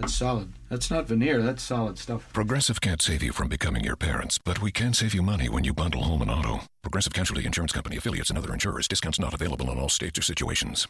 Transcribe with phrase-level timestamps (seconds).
[0.00, 0.54] That's solid.
[0.70, 2.32] That's not veneer, that's solid stuff.
[2.32, 5.62] Progressive can't save you from becoming your parents, but we can save you money when
[5.62, 6.60] you bundle home and auto.
[6.80, 8.88] Progressive Casualty Insurance Company affiliates and other insurers.
[8.88, 10.88] Discounts not available in all states or situations.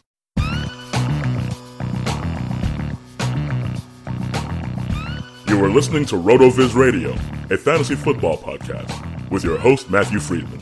[5.49, 7.11] You are listening to RotoViz Radio,
[7.49, 10.61] a fantasy football podcast, with your host, Matthew Freedman.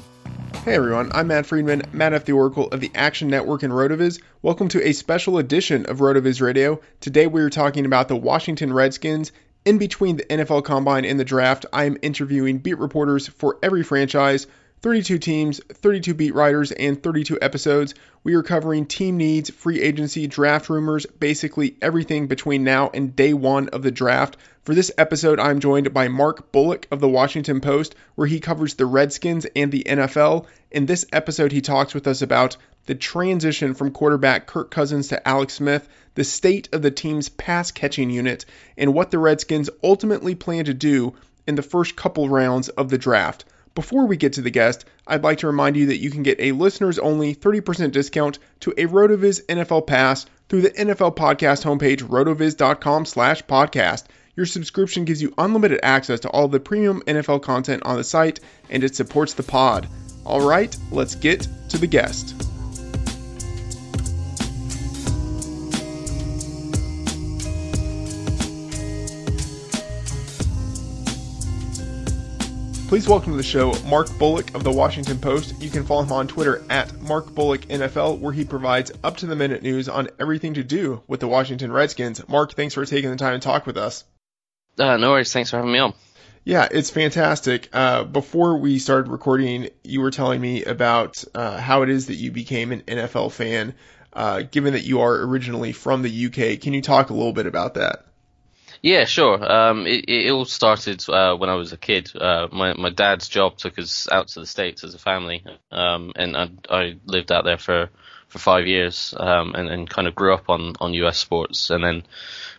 [0.57, 2.25] Hey everyone, I'm Matt Freedman, Matt F.
[2.25, 4.21] the Oracle of the Action Network and RotoViz.
[4.41, 6.81] Welcome to a special edition of RotoViz Radio.
[6.99, 9.31] Today we are talking about the Washington Redskins.
[9.63, 13.83] In between the NFL Combine and the draft, I am interviewing beat reporters for every
[13.83, 14.47] franchise
[14.81, 17.95] 32 teams, 32 beat writers, and 32 episodes.
[18.23, 23.33] We are covering team needs, free agency, draft rumors, basically everything between now and day
[23.33, 24.37] one of the draft.
[24.63, 28.75] For this episode, I'm joined by Mark Bullock of the Washington Post, where he covers
[28.75, 30.45] the Redskins and the NFL.
[30.71, 35.27] In this episode, he talks with us about the transition from quarterback Kirk Cousins to
[35.27, 38.45] Alex Smith, the state of the team's pass catching unit,
[38.77, 41.15] and what the Redskins ultimately plan to do
[41.45, 43.43] in the first couple rounds of the draft.
[43.75, 46.39] Before we get to the guest, I'd like to remind you that you can get
[46.39, 52.01] a listeners only 30% discount to a RotoViz NFL pass through the NFL podcast homepage
[52.01, 54.05] rotoviz.com slash podcast.
[54.35, 58.39] Your subscription gives you unlimited access to all the premium NFL content on the site
[58.69, 59.87] and it supports the pod.
[60.25, 62.58] All right, let's get to the guest.
[72.89, 75.61] Please welcome to the show Mark Bullock of the Washington Post.
[75.61, 79.27] You can follow him on Twitter at Mark Bullock NFL, where he provides up to
[79.27, 82.27] the minute news on everything to do with the Washington Redskins.
[82.27, 84.05] Mark, thanks for taking the time to talk with us.
[84.79, 85.31] Uh, no worries.
[85.31, 85.93] Thanks for having me on.
[86.43, 87.69] Yeah, it's fantastic.
[87.71, 92.15] Uh, before we started recording, you were telling me about uh, how it is that
[92.15, 93.75] you became an NFL fan.
[94.11, 97.45] Uh, given that you are originally from the UK, can you talk a little bit
[97.45, 98.07] about that?
[98.81, 99.43] Yeah, sure.
[99.51, 102.11] Um, it, it all started uh, when I was a kid.
[102.15, 106.13] Uh, my my dad's job took us out to the states as a family, um,
[106.15, 107.89] and I, I lived out there for
[108.29, 111.83] for five years, um, and, and kind of grew up on on US sports, and
[111.83, 112.03] then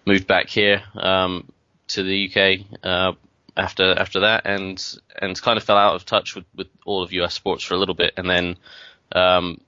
[0.05, 1.51] moved back here um,
[1.89, 3.13] to the UK uh,
[3.57, 4.83] after after that, and
[5.21, 7.79] and kind of fell out of touch with, with all of US sports for a
[7.79, 8.57] little bit, and then
[9.13, 9.59] um,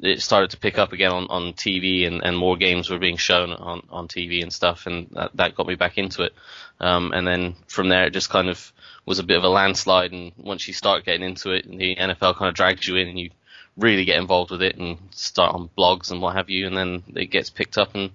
[0.00, 3.16] it started to pick up again on, on TV and, and more games were being
[3.16, 6.32] shown on, on TV and stuff and that, that got me back into it.
[6.80, 8.72] Um, and then from there it just kind of
[9.06, 12.36] was a bit of a landslide and once you start getting into it the NFL
[12.36, 13.30] kind of drags you in and you
[13.76, 17.02] really get involved with it and start on blogs and what have you and then
[17.14, 18.10] it gets picked up and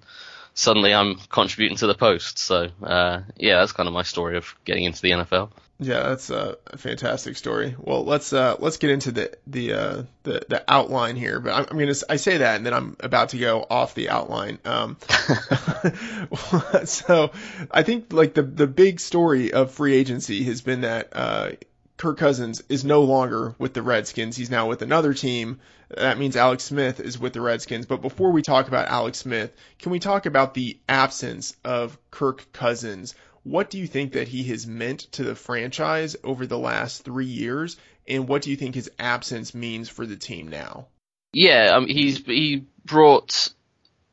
[0.54, 2.38] suddenly I'm contributing to the post.
[2.38, 5.50] So uh, yeah, that's kind of my story of getting into the NFL.
[5.82, 7.74] Yeah, that's a fantastic story.
[7.78, 11.40] Well, let's uh, let's get into the the uh, the the outline here.
[11.40, 14.10] But I'm, I'm gonna I say that, and then I'm about to go off the
[14.10, 14.58] outline.
[14.66, 14.98] Um,
[16.84, 17.30] so
[17.70, 21.52] I think like the the big story of free agency has been that uh,
[21.96, 24.36] Kirk Cousins is no longer with the Redskins.
[24.36, 25.60] He's now with another team.
[25.88, 27.86] That means Alex Smith is with the Redskins.
[27.86, 32.52] But before we talk about Alex Smith, can we talk about the absence of Kirk
[32.52, 33.14] Cousins?
[33.42, 37.26] What do you think that he has meant to the franchise over the last three
[37.26, 37.76] years,
[38.06, 40.86] and what do you think his absence means for the team now?
[41.32, 43.52] Yeah, um, he's he brought,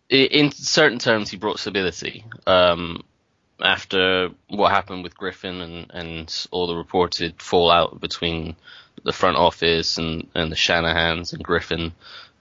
[0.09, 2.23] in certain terms, he brought stability.
[2.45, 3.03] Um,
[3.59, 8.55] after what happened with Griffin and, and all the reported fallout between
[9.03, 11.93] the front office and, and the Shanahans and Griffin,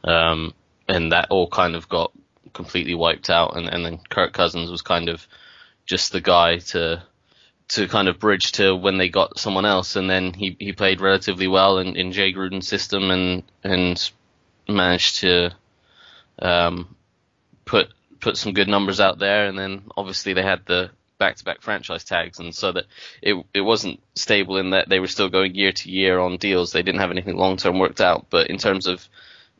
[0.04, 0.52] um,
[0.88, 2.12] and that all kind of got
[2.52, 5.26] completely wiped out, and, and then Kirk Cousins was kind of
[5.86, 7.02] just the guy to
[7.68, 11.00] to kind of bridge to when they got someone else, and then he, he played
[11.00, 14.10] relatively well in, in Jay Gruden's system and and
[14.68, 15.50] managed to
[16.38, 16.94] um,
[17.64, 17.88] put
[18.20, 21.62] put some good numbers out there, and then obviously they had the back to back
[21.62, 22.84] franchise tags, and so that
[23.22, 26.72] it it wasn't stable in that they were still going year to year on deals.
[26.72, 29.08] They didn't have anything long term worked out, but in terms of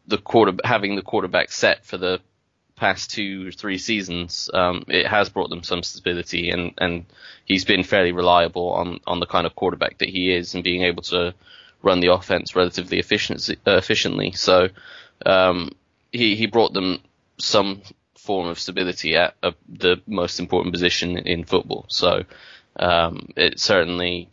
[0.06, 2.20] the quarter having the quarterback set for the
[2.76, 7.06] past two or three seasons, um, it has brought them some stability, and, and
[7.44, 10.82] he's been fairly reliable on, on the kind of quarterback that he is, and being
[10.82, 11.34] able to
[11.82, 13.02] run the offense relatively uh,
[13.67, 14.32] efficiently.
[14.32, 14.69] So
[15.25, 15.70] um,
[16.12, 16.99] he he brought them
[17.38, 17.82] some
[18.17, 21.87] form of stability at a, the most important position in football.
[21.88, 22.25] So
[22.78, 24.28] um, it certainly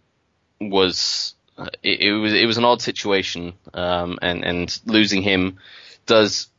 [0.60, 1.36] was.
[1.84, 5.60] It, it, was it was an odd situation, um, and and losing him
[6.07, 6.50] does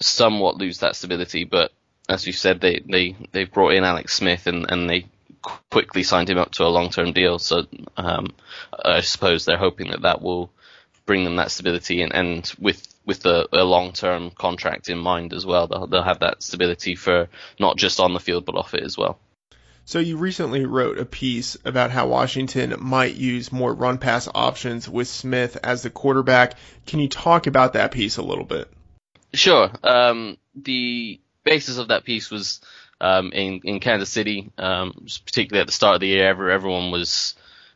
[0.00, 1.44] somewhat lose that stability.
[1.44, 1.72] But
[2.08, 5.06] as you said, they they they've brought in Alex Smith and and they
[5.70, 7.38] quickly signed him up to a long term deal.
[7.38, 8.28] So um,
[8.84, 10.50] I suppose they're hoping that that will
[11.06, 15.32] bring them that stability and, and with with a, a long term contract in mind
[15.32, 15.66] as well.
[15.66, 17.28] They'll, they'll have that stability for
[17.60, 19.18] not just on the field but off it as well.
[19.86, 24.88] So you recently wrote a piece about how Washington might use more run pass options
[24.88, 26.54] with Smith as the quarterback.
[26.86, 28.72] Can you talk about that piece a little bit?
[29.34, 29.70] Sure.
[29.82, 32.60] Um, the basis of that piece was
[33.00, 36.28] um, in in Kansas City, um, particularly at the start of the year.
[36.28, 37.34] Everyone was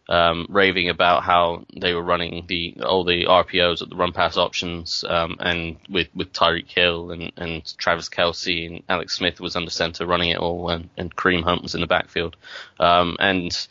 [0.09, 4.37] um, raving about how they were running the all the RPOs at the run pass
[4.37, 9.57] options, um, and with with Tyreek Hill and, and Travis Kelce and Alex Smith was
[9.57, 12.37] under center running it all, and, and Kareem Hunt was in the backfield,
[12.79, 13.67] um, and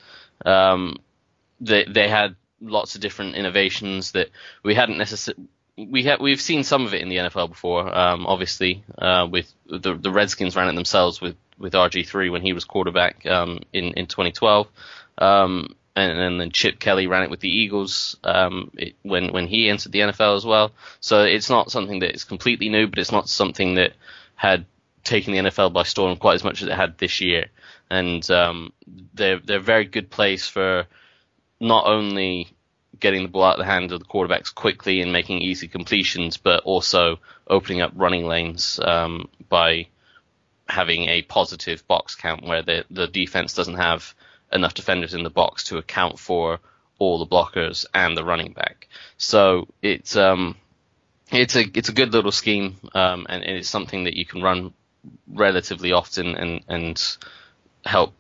[0.46, 0.98] um,
[1.62, 4.30] they they had lots of different innovations that
[4.64, 7.96] we hadn't necessarily we have we've seen some of it in the NFL before.
[7.96, 12.54] Um, obviously, uh, with the the Redskins ran it themselves with with RG3 when he
[12.54, 14.68] was quarterback um, in in 2012.
[15.20, 19.48] Um, and, and, then Chip Kelly ran it with the Eagles um, it, when when
[19.48, 20.72] he entered the NFL as well.
[21.00, 23.94] So it's not something that is completely new, but it's not something that
[24.36, 24.66] had
[25.04, 27.48] taken the NFL by storm quite as much as it had this year.
[27.90, 28.74] And um,
[29.14, 30.86] they're they're a very good place for
[31.60, 32.50] not only
[33.00, 36.38] getting the ball out of the hand of the quarterbacks quickly and making easy completions,
[36.38, 39.88] but also opening up running lanes um, by
[40.68, 44.14] having a positive box count where the the defense doesn't have
[44.52, 46.60] enough defenders in the box to account for
[47.00, 48.88] all the blockers and the running back.
[49.18, 50.56] So it's um
[51.32, 54.42] it's a it's a good little scheme um, and, and it's something that you can
[54.42, 54.74] run
[55.28, 57.18] relatively often and and
[57.86, 58.14] help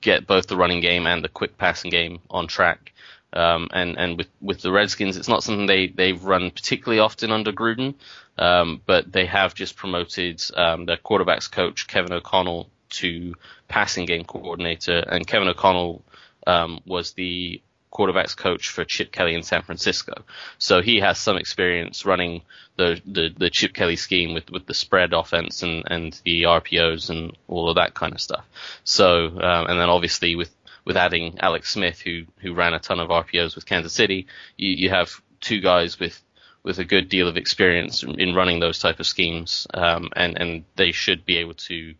[0.00, 2.91] get both the running game and the quick passing game on track.
[3.32, 7.30] Um, and and with with the Redskins, it's not something they they've run particularly often
[7.30, 7.94] under Gruden,
[8.38, 13.34] um, but they have just promoted um, their quarterbacks coach Kevin O'Connell to
[13.68, 16.04] passing game coordinator, and Kevin O'Connell
[16.46, 17.62] um, was the
[17.92, 20.24] quarterbacks coach for Chip Kelly in San Francisco.
[20.58, 22.42] So he has some experience running
[22.76, 27.10] the the, the Chip Kelly scheme with, with the spread offense and, and the RPOs
[27.10, 28.44] and all of that kind of stuff.
[28.84, 30.50] So um, and then obviously with
[30.84, 34.70] with adding Alex Smith, who who ran a ton of RPOs with Kansas City, you,
[34.70, 36.20] you have two guys with
[36.62, 40.64] with a good deal of experience in running those type of schemes, um, and and
[40.76, 41.94] they should be able to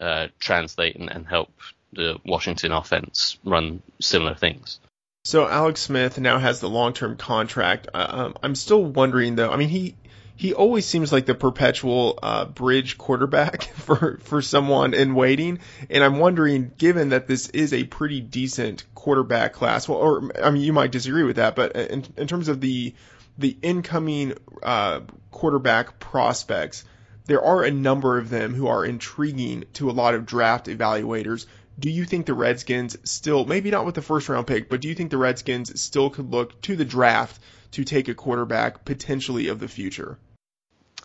[0.00, 1.50] uh, translate and, and help
[1.92, 4.80] the Washington offense run similar things.
[5.24, 7.88] So Alex Smith now has the long-term contract.
[7.92, 9.50] Uh, um, I'm still wondering though.
[9.50, 9.96] I mean, he
[10.38, 16.04] he always seems like the perpetual uh, bridge quarterback for for someone in waiting, and
[16.04, 20.62] I'm wondering, given that this is a pretty decent quarterback class, well, or I mean,
[20.62, 22.94] you might disagree with that, but in, in terms of the
[23.38, 25.00] the incoming uh,
[25.30, 26.84] quarterback prospects,
[27.24, 31.46] there are a number of them who are intriguing to a lot of draft evaluators.
[31.78, 34.88] do you think the Redskins still, maybe not with the first round pick, but do
[34.88, 37.40] you think the Redskins still could look to the draft
[37.72, 40.18] to take a quarterback potentially of the future?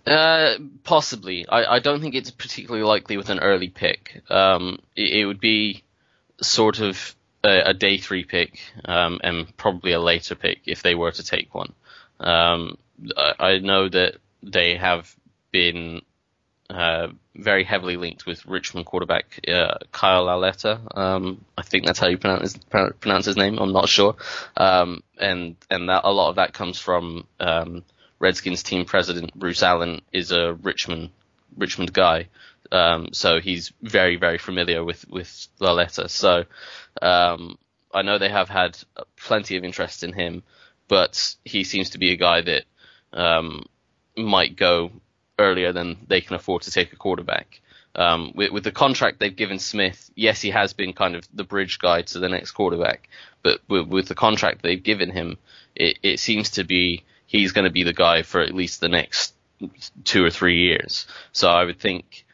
[0.05, 1.47] Uh, possibly.
[1.47, 4.21] I, I don't think it's particularly likely with an early pick.
[4.29, 5.83] Um, it, it would be
[6.41, 10.95] sort of a, a day three pick, um, and probably a later pick if they
[10.95, 11.73] were to take one.
[12.19, 12.77] Um,
[13.15, 15.15] I, I know that they have
[15.51, 16.01] been
[16.69, 20.79] uh, very heavily linked with Richmond quarterback uh, Kyle Lauletta.
[20.95, 22.63] Um, I think that's how you pronounce his,
[22.99, 23.59] pronounce his name.
[23.59, 24.15] I'm not sure.
[24.57, 27.83] Um, and and that, a lot of that comes from um,
[28.21, 31.09] Redskins team president Bruce Allen is a Richmond
[31.57, 32.27] Richmond guy.
[32.71, 36.07] Um, so he's very very familiar with with Lauletta.
[36.07, 36.45] So
[37.01, 37.57] um,
[37.93, 38.77] I know they have had
[39.17, 40.43] plenty of interest in him,
[40.87, 42.63] but he seems to be a guy that
[43.11, 43.65] um,
[44.15, 44.91] might go
[45.39, 47.59] earlier than they can afford to take a quarterback.
[47.93, 51.43] Um, with, with, the contract they've given Smith, yes, he has been kind of the
[51.43, 53.09] bridge guy to the next quarterback,
[53.43, 55.37] but with, with the contract they've given him,
[55.75, 58.89] it, it seems to be he's going to be the guy for at least the
[58.89, 59.33] next
[60.03, 61.07] two or three years.
[61.31, 62.25] So I would think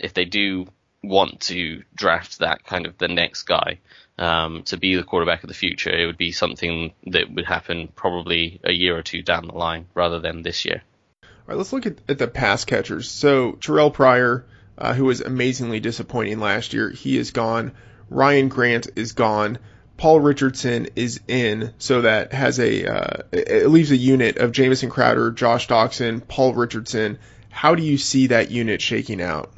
[0.00, 0.66] if they do
[1.02, 3.80] want to draft that kind of the next guy
[4.18, 7.88] um, to be the quarterback of the future, it would be something that would happen
[7.94, 10.82] probably a year or two down the line rather than this year.
[11.22, 13.10] All right, let's look at, at the pass catchers.
[13.10, 14.46] So Terrell Pryor,
[14.78, 17.72] uh, who was amazingly disappointing last year, he is gone.
[18.08, 19.58] Ryan Grant is gone.
[19.96, 24.90] Paul Richardson is in, so that has a uh, it leaves a unit of Jamison
[24.90, 27.18] Crowder, Josh Doctson, Paul Richardson.
[27.50, 29.52] How do you see that unit shaking out?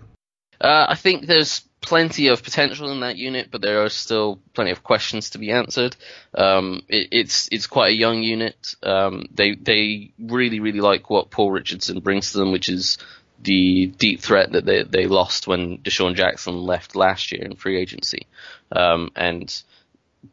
[0.60, 4.70] Uh, I think there's plenty of potential in that unit, but there are still plenty
[4.70, 5.96] of questions to be answered.
[6.34, 8.74] Um, it, it's it's quite a young unit.
[8.82, 12.98] Um, they they really really like what Paul Richardson brings to them, which is
[13.40, 17.76] the deep threat that they they lost when DeSean Jackson left last year in free
[17.78, 18.26] agency.
[18.70, 19.62] Um, and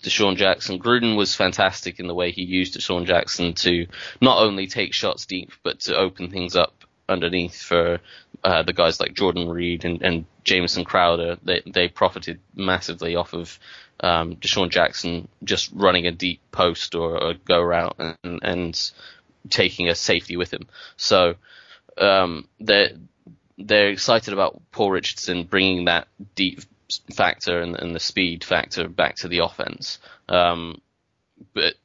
[0.04, 3.88] DeSean Jackson, Gruden was fantastic in the way he used DeSean Jackson to
[4.22, 8.00] not only take shots deep, but to open things up underneath for
[8.44, 11.38] uh, the guys like Jordan Reed and, and Jamison Crowder.
[11.44, 13.60] They they profited massively off of
[14.00, 18.92] um, DeSean Jackson just running a deep post or a go route and, and
[19.50, 20.68] taking a safety with him.
[20.98, 21.36] So
[21.98, 22.92] um, they're
[23.58, 26.62] they're excited about Paul Richardson bringing that deep
[27.14, 30.00] factor and, and the speed factor back to the offense.
[30.30, 30.82] Um,
[31.54, 31.76] but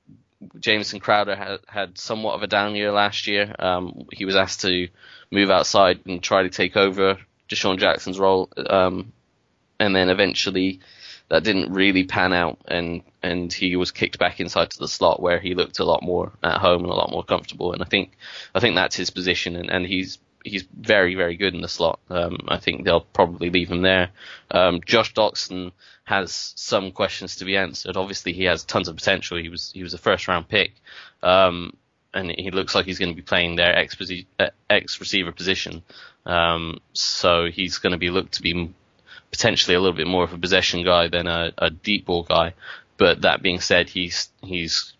[0.58, 3.54] Jamison Crowder had, had somewhat of a down year last year.
[3.58, 4.88] Um, he was asked to
[5.30, 9.12] move outside and try to take over DeSean Jackson's role, um,
[9.78, 10.80] and then eventually
[11.28, 15.20] that didn't really pan out, and and he was kicked back inside to the slot
[15.20, 17.72] where he looked a lot more at home and a lot more comfortable.
[17.72, 18.16] And I think
[18.54, 22.00] I think that's his position, and, and he's he's very very good in the slot.
[22.08, 24.10] Um, I think they'll probably leave him there.
[24.50, 25.72] Um, Josh Doctson
[26.04, 27.96] has some questions to be answered.
[27.96, 29.38] Obviously, he has tons of potential.
[29.38, 30.72] He was he was a first round pick,
[31.22, 31.76] um,
[32.12, 33.96] and he looks like he's going to be playing their ex
[34.68, 35.82] ex receiver position.
[36.26, 38.74] Um, so he's going to be looked to be
[39.30, 42.54] potentially a little bit more of a possession guy than a, a deep ball guy.
[42.96, 44.92] But that being said, he's he's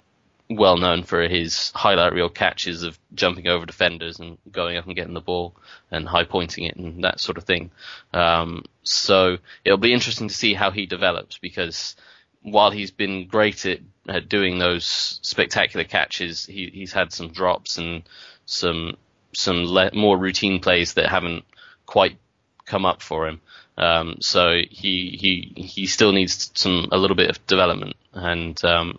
[0.51, 4.97] well known for his highlight reel catches of jumping over defenders and going up and
[4.97, 5.55] getting the ball
[5.93, 7.71] and high pointing it and that sort of thing.
[8.13, 11.95] Um, so it'll be interesting to see how he develops because
[12.43, 13.79] while he's been great at,
[14.09, 18.03] at doing those spectacular catches, he, he's had some drops and
[18.45, 18.97] some
[19.33, 21.45] some le- more routine plays that haven't
[21.87, 22.19] quite
[22.67, 23.41] come up for him.
[23.79, 28.99] Um, so he he he still needs some a little bit of development, and um,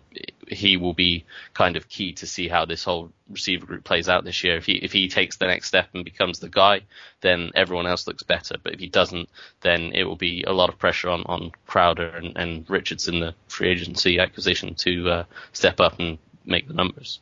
[0.52, 4.24] he will be kind of key to see how this whole receiver group plays out
[4.24, 4.56] this year.
[4.56, 6.82] If he if he takes the next step and becomes the guy,
[7.20, 8.56] then everyone else looks better.
[8.62, 9.28] But if he doesn't,
[9.60, 13.34] then it will be a lot of pressure on on Crowder and, and Richardson, the
[13.48, 17.20] free agency acquisition, to uh, step up and make the numbers.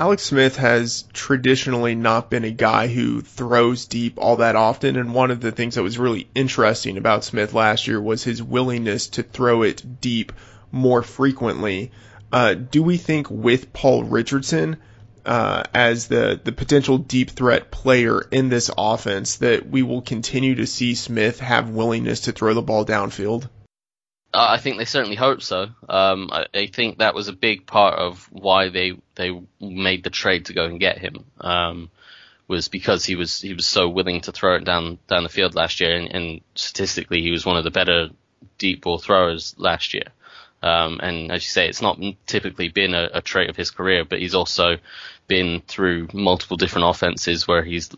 [0.00, 5.12] Alex Smith has traditionally not been a guy who throws deep all that often, and
[5.12, 9.08] one of the things that was really interesting about Smith last year was his willingness
[9.08, 10.32] to throw it deep
[10.72, 11.92] more frequently.
[12.32, 14.76] Uh, do we think with Paul Richardson
[15.26, 20.56] uh, as the the potential deep threat player in this offense that we will continue
[20.56, 23.48] to see Smith have willingness to throw the ball downfield?
[24.32, 25.66] Uh, I think they certainly hope so.
[25.88, 30.10] Um, I, I, think that was a big part of why they they made the
[30.10, 31.24] trade to go and get him.
[31.40, 31.90] Um,
[32.46, 35.54] was because he was he was so willing to throw it down down the field
[35.54, 38.10] last year, and, and statistically he was one of the better
[38.58, 40.12] deep ball throwers last year.
[40.62, 44.04] Um, and as you say, it's not typically been a, a, trait of his career,
[44.04, 44.76] but he's also
[45.26, 47.88] been through multiple different offenses where he's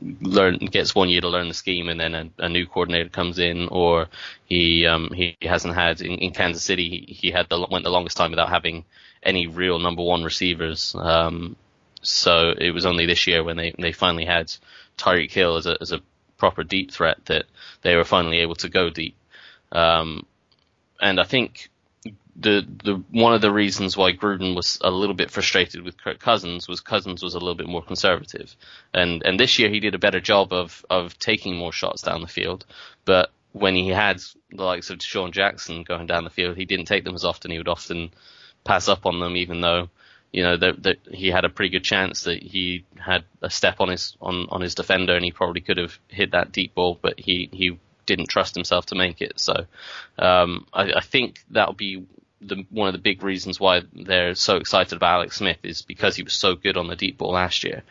[0.00, 3.38] learn gets one year to learn the scheme, and then a, a new coordinator comes
[3.38, 4.08] in, or
[4.44, 6.88] he um, he hasn't had in, in Kansas City.
[7.06, 8.84] He, he had the went the longest time without having
[9.22, 10.94] any real number one receivers.
[10.96, 11.56] Um,
[12.02, 14.52] so it was only this year when they they finally had
[14.96, 16.00] Tyreek Hill as a as a
[16.36, 17.46] proper deep threat that
[17.82, 19.16] they were finally able to go deep.
[19.72, 20.24] Um,
[21.00, 21.70] and I think
[22.40, 26.20] the the one of the reasons why Gruden was a little bit frustrated with Kirk
[26.20, 28.54] Cousins was Cousins was a little bit more conservative,
[28.94, 32.20] and and this year he did a better job of of taking more shots down
[32.20, 32.64] the field,
[33.04, 36.86] but when he had the likes of DeSean Jackson going down the field, he didn't
[36.86, 37.50] take them as often.
[37.50, 38.10] He would often
[38.64, 39.88] pass up on them, even though
[40.32, 43.80] you know that, that he had a pretty good chance that he had a step
[43.80, 46.98] on his on, on his defender and he probably could have hit that deep ball,
[47.00, 49.38] but he he didn't trust himself to make it.
[49.38, 49.66] So
[50.18, 52.06] um, I, I think that'll be
[52.40, 56.16] the, one of the big reasons why they're so excited about Alex Smith is because
[56.16, 57.82] he was so good on the deep ball last year.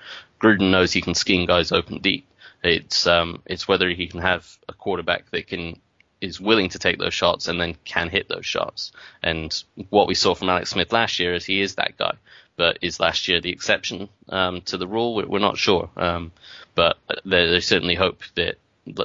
[0.41, 2.27] Gruden knows he can scheme guys open deep.
[2.63, 5.79] It's um, it's whether he can have a quarterback that can
[6.19, 8.91] is willing to take those shots and then can hit those shots.
[9.21, 9.53] And
[9.89, 12.15] what we saw from Alex Smith last year is he is that guy.
[12.55, 15.13] But is last year the exception um, to the rule?
[15.13, 15.91] We're, not sure.
[15.95, 16.31] Um,
[16.73, 18.57] but they, they certainly hope that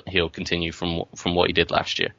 [0.07, 2.15] he'll continue from from what he did last year.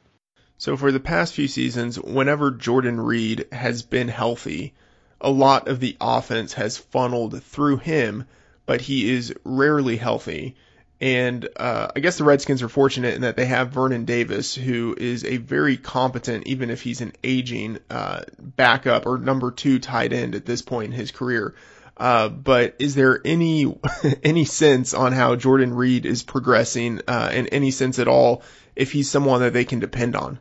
[0.58, 4.72] So for the past few seasons, whenever Jordan Reed has been healthy,
[5.20, 8.24] a lot of the offense has funneled through him,
[8.66, 10.54] but he is rarely healthy.
[11.00, 14.94] And uh, I guess the Redskins are fortunate in that they have Vernon Davis, who
[14.96, 20.12] is a very competent, even if he's an aging uh, backup or number two tight
[20.12, 21.54] end at this point in his career.
[21.96, 23.66] Uh, but is there any
[24.22, 28.42] any sense on how Jordan Reed is progressing, uh, in any sense at all,
[28.76, 30.38] if he's someone that they can depend on?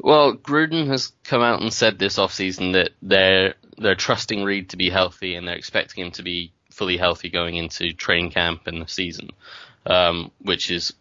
[0.00, 4.76] Well, Gruden has come out and said this offseason that they're they're trusting Reed to
[4.76, 8.82] be healthy and they're expecting him to be fully healthy going into training camp and
[8.82, 9.30] the season,
[9.86, 10.94] um, which is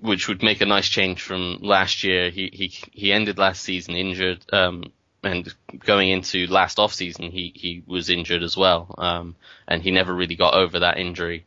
[0.00, 2.30] which would make a nice change from last year.
[2.30, 4.84] He he he ended last season injured, um,
[5.22, 9.36] and going into last off season he he was injured as well, um,
[9.66, 11.44] and he never really got over that injury,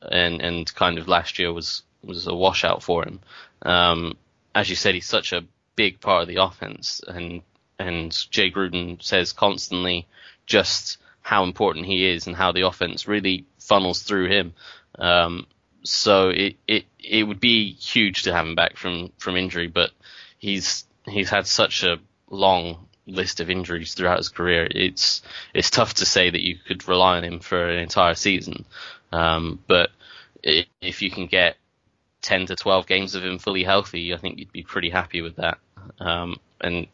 [0.00, 3.20] and and kind of last year was was a washout for him.
[3.62, 4.16] Um,
[4.54, 5.44] as you said, he's such a
[5.76, 7.42] big part of the offense, and
[7.78, 10.06] and Jay Gruden says constantly
[10.46, 14.52] just how important he is and how the offense really funnels through him.
[14.98, 15.46] Um,
[15.82, 19.90] so it, it it would be huge to have him back from from injury, but
[20.38, 21.98] he's he's had such a
[22.30, 24.66] long list of injuries throughout his career.
[24.70, 28.64] It's it's tough to say that you could rely on him for an entire season,
[29.12, 29.90] um, but
[30.42, 31.56] if you can get
[32.24, 35.36] 10 to 12 games of him fully healthy, I think you'd be pretty happy with
[35.36, 35.58] that.
[36.00, 36.86] Um, and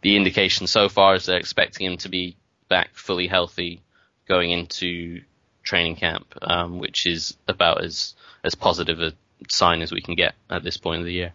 [0.00, 2.36] the indication so far is they're expecting him to be
[2.68, 3.82] back fully healthy
[4.26, 5.22] going into
[5.62, 9.12] training camp, um, which is about as as positive a
[9.48, 11.34] sign as we can get at this point of the year.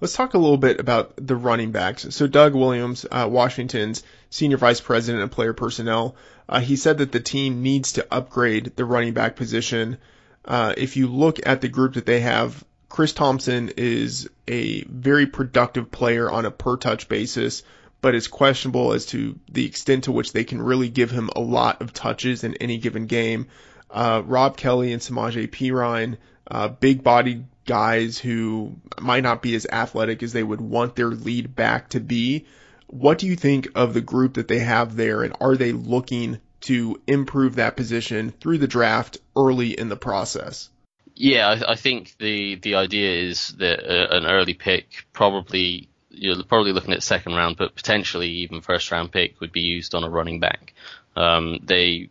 [0.00, 2.04] Let's talk a little bit about the running backs.
[2.10, 6.16] So Doug Williams, uh, Washington's senior vice president of player personnel,
[6.48, 9.98] uh, he said that the team needs to upgrade the running back position.
[10.44, 15.26] Uh, if you look at the group that they have Chris Thompson is a very
[15.26, 17.62] productive player on a per touch basis,
[18.02, 21.40] but it's questionable as to the extent to which they can really give him a
[21.40, 23.46] lot of touches in any given game.
[23.90, 26.18] Uh, Rob Kelley and Samaje Perine,
[26.50, 31.08] uh, big bodied guys who might not be as athletic as they would want their
[31.08, 32.44] lead back to be.
[32.88, 36.40] What do you think of the group that they have there, and are they looking
[36.62, 40.68] to improve that position through the draft early in the process?
[41.14, 46.42] Yeah, I, I think the the idea is that uh, an early pick probably you're
[46.44, 50.04] probably looking at second round, but potentially even first round pick would be used on
[50.04, 50.74] a running back.
[51.16, 52.10] Um, they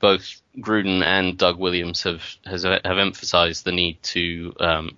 [0.00, 4.96] both Gruden and Doug Williams have has, have emphasized the need to um,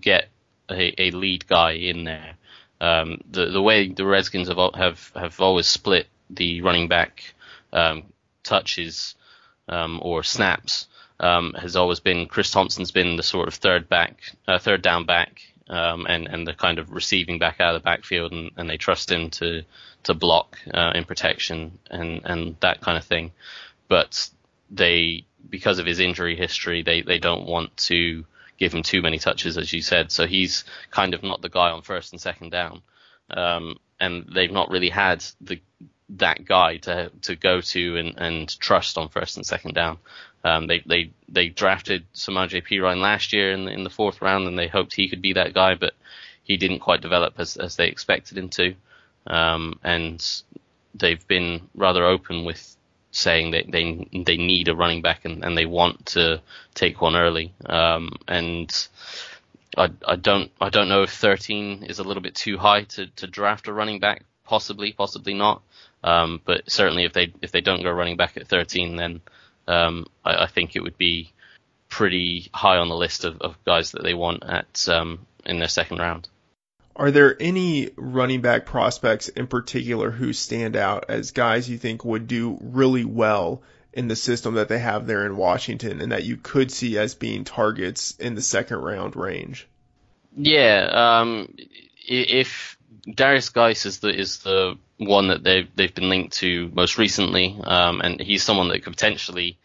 [0.00, 0.28] get
[0.70, 2.34] a, a, lead guy in there.
[2.80, 7.34] Um, the the way the Redskins have have have always split the running back
[7.72, 8.04] um,
[8.42, 9.14] touches
[9.68, 10.86] um, or snaps
[11.24, 15.06] um, has always been Chris Thompson's been the sort of third back, uh, third down
[15.06, 18.68] back, um, and and the kind of receiving back out of the backfield, and, and
[18.68, 19.62] they trust him to
[20.02, 23.32] to block uh, in protection and and that kind of thing.
[23.88, 24.28] But
[24.70, 28.26] they, because of his injury history, they they don't want to
[28.58, 30.12] give him too many touches, as you said.
[30.12, 32.82] So he's kind of not the guy on first and second down,
[33.30, 35.58] um, and they've not really had the
[36.10, 39.96] that guy to to go to and, and trust on first and second down.
[40.44, 44.46] Um, they they they drafted Samaje Perine last year in the, in the fourth round,
[44.46, 45.94] and they hoped he could be that guy, but
[46.42, 48.74] he didn't quite develop as as they expected him to.
[49.26, 50.24] Um, and
[50.94, 52.76] they've been rather open with
[53.10, 56.42] saying that they they need a running back and, and they want to
[56.74, 57.54] take one early.
[57.64, 58.70] Um, and
[59.78, 63.06] I, I don't I don't know if 13 is a little bit too high to,
[63.06, 64.24] to draft a running back.
[64.44, 65.62] Possibly, possibly not.
[66.02, 69.22] Um, but certainly, if they if they don't go running back at 13, then
[69.66, 71.32] um, I, I, think it would be
[71.88, 75.68] pretty high on the list of, of guys that they want at um, in their
[75.68, 76.28] second round.
[76.96, 82.04] Are there any running back prospects in particular who stand out as guys you think
[82.04, 86.24] would do really well in the system that they have there in Washington and that
[86.24, 89.66] you could see as being targets in the second round range?
[90.36, 91.54] Yeah, um,
[92.06, 96.96] if Derrius Guice is the is the one that they've they've been linked to most
[96.98, 99.58] recently, um, and he's someone that could potentially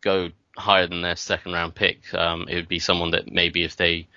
[0.00, 2.12] go higher than their second round pick.
[2.14, 4.08] Um, it would be someone that maybe if they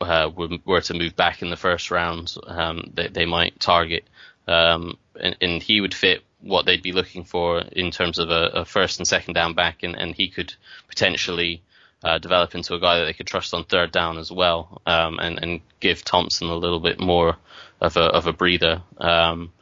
[0.00, 0.30] uh,
[0.64, 4.04] were, to move back in the first round, um, they, they might target.
[4.46, 8.46] Um, and, and, he would fit what they'd be looking for in terms of a,
[8.54, 10.54] a first and second down back, and, and he could
[10.88, 11.62] potentially
[12.02, 15.18] uh, develop into a guy that they could trust on third down as well, um,
[15.18, 17.36] and, and give Thompson a little bit more
[17.80, 18.82] of a of a breather.
[18.98, 19.52] Um,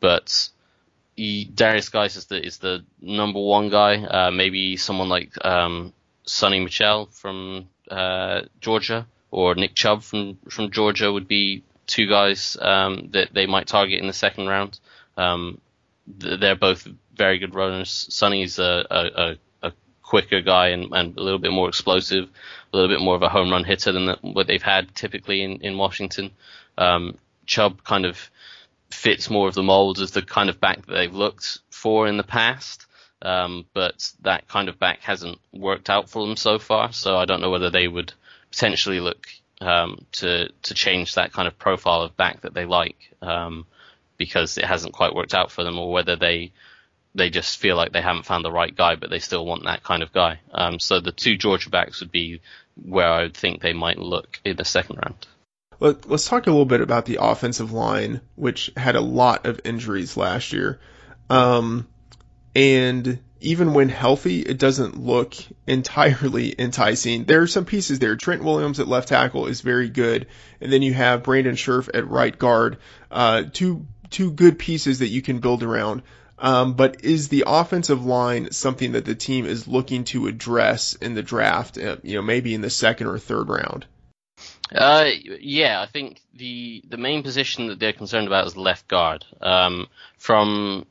[0.00, 0.48] but
[1.16, 4.02] he, Derrius Guice is the is the number one guy.
[4.02, 5.92] Uh, maybe someone like um,
[6.26, 12.56] Sony Michel from uh, Georgia or Nick Chubb from from Georgia would be two guys
[12.60, 14.78] um, that they might target in the second round.
[15.16, 15.60] Um,
[16.06, 18.08] they're both very good runners.
[18.10, 19.36] Sony's a, a,
[19.68, 19.72] a
[20.02, 22.28] quicker guy and, and, a little bit more explosive,
[22.72, 25.42] a little bit more of a home run hitter than the, what they've had typically
[25.42, 26.30] in, in Washington.
[26.78, 28.30] Um, Chubb kind of
[28.90, 32.16] fits more of the mold as the kind of back that they've looked for in
[32.16, 32.86] the past.
[33.22, 36.92] Um, but that kind of back hasn't worked out for them so far.
[36.92, 38.12] So I don't know whether they would
[38.50, 39.28] potentially look
[39.60, 43.66] um, to to change that kind of profile of back that they like um,
[44.16, 46.52] because it hasn't quite worked out for them, or whether they
[47.14, 49.82] they just feel like they haven't found the right guy, but they still want that
[49.82, 50.40] kind of guy.
[50.52, 52.40] Um, so the two Georgia backs would be
[52.82, 55.26] where I would think they might look in the second round.
[55.82, 59.60] Let, us talk a little bit about the offensive line, which had a lot of
[59.64, 60.78] injuries last year.
[61.28, 61.88] Um,
[62.54, 65.34] and even when healthy, it doesn't look
[65.66, 67.24] entirely enticing.
[67.24, 68.14] There are some pieces there.
[68.14, 70.28] Trent Williams at left tackle is very good,
[70.60, 72.78] and then you have Brandon Scherff at right guard.
[73.10, 76.02] Uh, two two good pieces that you can build around.
[76.38, 81.14] Um, but is the offensive line something that the team is looking to address in
[81.14, 81.76] the draft?
[81.76, 83.86] Uh, you know, maybe in the second or third round.
[84.74, 89.24] Uh, yeah, I think the the main position that they're concerned about is left guard.
[89.40, 90.86] Um, from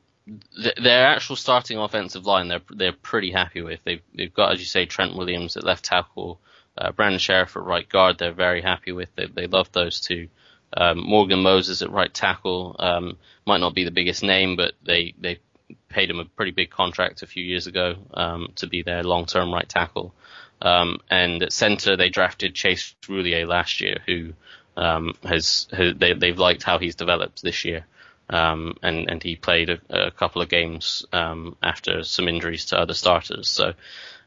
[0.80, 3.80] their actual starting offensive line, they're they're pretty happy with.
[3.84, 6.40] They've they've got, as you say, Trent Williams at left tackle,
[6.78, 8.18] uh, Brandon Scherff at right guard.
[8.18, 9.08] They're very happy with.
[9.16, 10.28] They they love those two.
[10.74, 15.14] Um, Morgan Moses at right tackle um, might not be the biggest name, but they
[15.18, 15.40] they
[15.88, 19.26] paid him a pretty big contract a few years ago um, to be their long
[19.26, 20.14] term right tackle.
[20.62, 24.32] Um, and at center, they drafted Chase Roullier last year, who
[24.76, 27.84] um, has, has they, they've liked how he's developed this year.
[28.30, 32.78] Um, and and he played a, a couple of games um, after some injuries to
[32.78, 33.48] other starters.
[33.50, 33.74] So,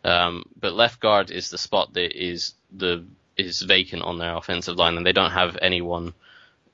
[0.04, 3.06] um, but left guard is the spot that is the
[3.38, 6.14] is vacant on their offensive line, and they don't have anyone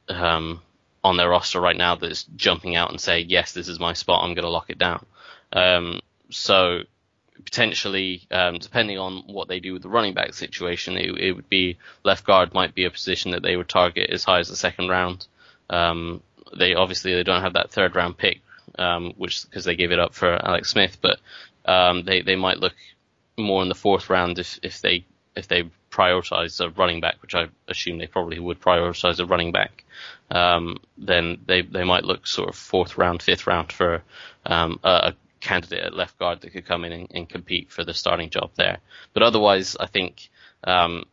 [0.09, 0.61] um,
[1.03, 4.23] on their roster right now that's jumping out and saying, "Yes, this is my spot.
[4.23, 5.05] I'm going to lock it down."
[6.31, 6.81] So
[7.43, 11.49] potentially, um, depending on what they do with the running back situation, it, it, would
[11.49, 14.55] be left guard might be a position that they would target as high as the
[14.55, 15.27] second round.
[15.69, 16.21] Um,
[16.57, 18.41] they obviously they don't have that third round pick,
[18.77, 21.19] um, which because they gave it up for Alex Smith, but
[21.65, 22.75] um, they they might look
[23.37, 27.35] more in the fourth round if if they if they prioritize a running back, which
[27.35, 29.83] I assume they probably would prioritize a running back.
[30.29, 34.03] Um, then they they might look sort of fourth round, fifth round for
[34.45, 37.83] um, a, a, candidate at left guard that could come in and, and, compete for
[37.83, 38.77] the starting job there.
[39.13, 40.29] But otherwise, I think
[40.63, 41.05] um,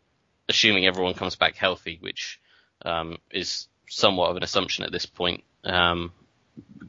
[0.48, 2.40] assuming everyone comes back healthy, which
[2.84, 6.12] um, is somewhat of an assumption at this point, um,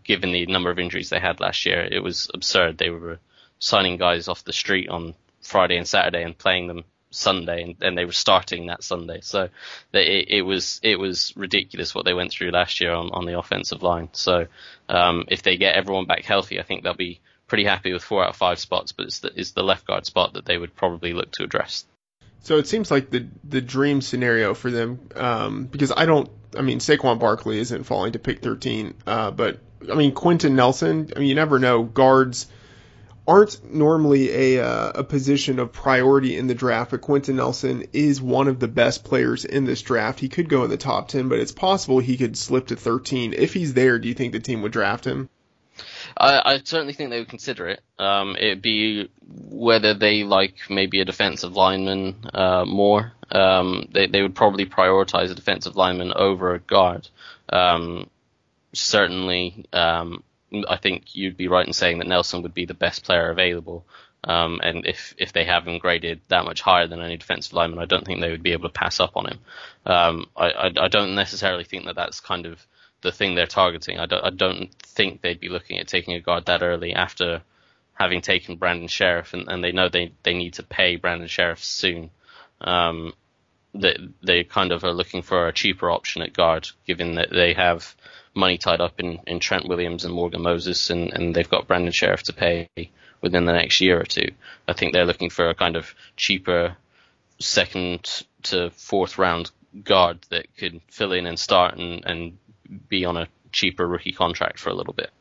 [0.04, 1.82] given the number of injuries they had last year.
[1.82, 2.78] It was absurd.
[2.78, 3.19] They were
[3.60, 7.97] signing guys off the street on Friday and Saturday and playing them Sunday, and, and
[7.97, 9.19] they were starting that Sunday.
[9.21, 9.49] So
[9.91, 13.25] they, it, it, was it was ridiculous what they went through last year on, on
[13.25, 14.09] the offensive line.
[14.13, 14.47] So
[14.87, 18.23] um, if they get everyone back healthy, I think they'll be pretty happy with four
[18.23, 18.91] out of five spots.
[18.91, 21.85] But it's the, it's the left guard spot that they would probably look to address.
[22.41, 26.61] So it seems like the the dream scenario for them, um, because I don't, I
[26.61, 29.59] mean Saquon Barkley isn't falling to pick 13, uh, but
[29.91, 31.11] I mean Quenton Nelson.
[31.15, 31.83] I mean you never know.
[31.83, 32.47] Guards
[33.29, 38.19] aren't normally a uh, a position of priority in the draft, but Quenton Nelson is
[38.19, 40.19] one of the best players in this draft.
[40.19, 43.33] He could go in the top 10, but it's possible he could slip to 13.
[43.33, 45.29] If he's there, do you think the team would draft him?
[46.17, 47.81] I, I certainly think they would consider it.
[47.99, 53.13] Um, it'd be whether they like maybe a defensive lineman uh, more.
[53.31, 57.07] Um, they they would probably prioritize a defensive lineman over a guard.
[57.47, 58.09] Um,
[58.73, 60.23] certainly, um,
[60.67, 63.85] I think you'd be right in saying that Nelson would be the best player available.
[64.23, 67.79] Um, and if if they have him graded that much higher than any defensive lineman,
[67.79, 69.39] I don't think they would be able to pass up on him.
[69.85, 72.65] Um, I, I, I don't necessarily think that that's kind of
[73.01, 73.97] the thing they're targeting.
[73.97, 77.41] I don't, I don't think they'd be looking at taking a guard that early after
[77.93, 81.63] having taken Brandon Scherff, and, and they know they, they need to pay Brandon Scherff
[81.63, 82.09] soon.
[82.62, 83.13] Um,
[83.73, 87.53] they, they kind of are looking for a cheaper option at guard, given that they
[87.53, 87.95] have
[88.36, 91.91] money tied up in, in Trent Williams and Morgan Moses, and, and they've got Brandon
[91.91, 92.69] Scherff to pay
[93.21, 94.32] within the next year or two.
[94.67, 96.75] I think they're looking for a kind of cheaper
[97.39, 99.51] second to fourth round
[99.84, 102.38] guard that could fill in and start and, and
[102.88, 105.12] be on a cheaper rookie contract for a little bit.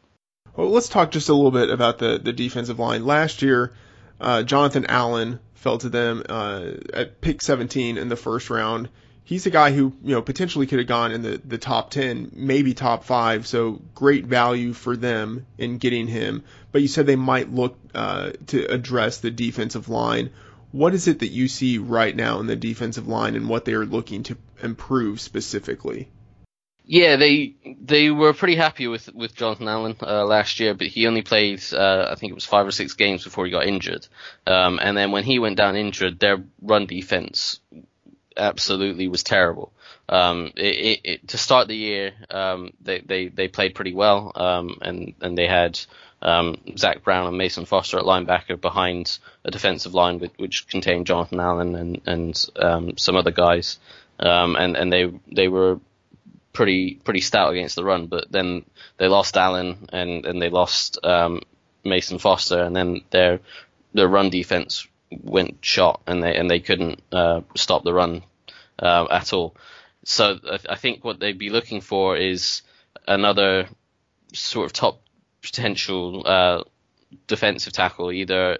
[0.57, 3.05] Well, let's talk just a little bit about the, the defensive line.
[3.05, 3.73] Last year,
[4.21, 8.89] uh, Jonathan Allen fell to them uh, at pick 17 in the first round.
[9.25, 12.33] He's a guy who you know potentially could have gone in the, the top 10,
[12.35, 13.47] maybe top five.
[13.47, 16.45] So great value for them in getting him.
[16.73, 20.31] But you said they might look uh, to address the defensive line.
[20.71, 23.73] What is it that you see right now in the defensive line and what they
[23.73, 26.09] are looking to improve specifically?
[26.90, 31.07] Yeah, they they were pretty happy with with Jonathan Allen uh, last year, but he
[31.07, 34.09] only played uh, I think it was five or six games before he got injured.
[34.46, 37.61] Um, and then when he went down injured, their run defense
[38.38, 39.70] absolutely was terrible.
[40.09, 44.33] Um, it, it, it, to start the year, um, they, they they played pretty well,
[44.35, 45.79] um, and and they had
[46.22, 51.07] um, Zach Brown and Mason Foster at linebacker behind a defensive line with, which contained
[51.07, 53.79] Jonathan Allen and and um, some other guys,
[54.20, 55.81] um, and and they they were
[56.53, 58.65] pretty pretty stout against the run, but then
[58.97, 61.41] they lost Allen and and they lost um,
[61.85, 63.41] Mason Foster, and then their
[63.95, 68.23] their run defense went shot, and they and they couldn't uh, stop the run
[68.79, 69.55] uh, at all.
[70.05, 72.63] So I, think what they'd be looking for is
[73.07, 73.69] another
[74.33, 75.03] sort of top
[75.43, 76.63] potential uh,
[77.27, 78.59] defensive tackle, either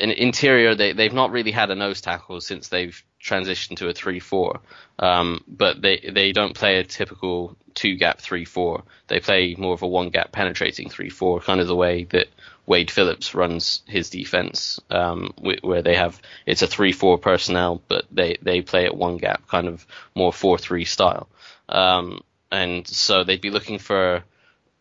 [0.00, 0.74] an interior.
[0.74, 4.60] They they've not really had a nose tackle since they've transitioned to a three four.
[4.98, 8.82] Um, but they they don't play a typical two gap three four.
[9.08, 12.28] They play more of a one gap penetrating three four, kind of the way that
[12.66, 15.32] Wade Phillips runs his defense, um,
[15.62, 19.46] where they have it's a three four personnel, but they they play at one gap,
[19.48, 21.28] kind of more four three style.
[21.68, 24.24] Um, and so they'd be looking for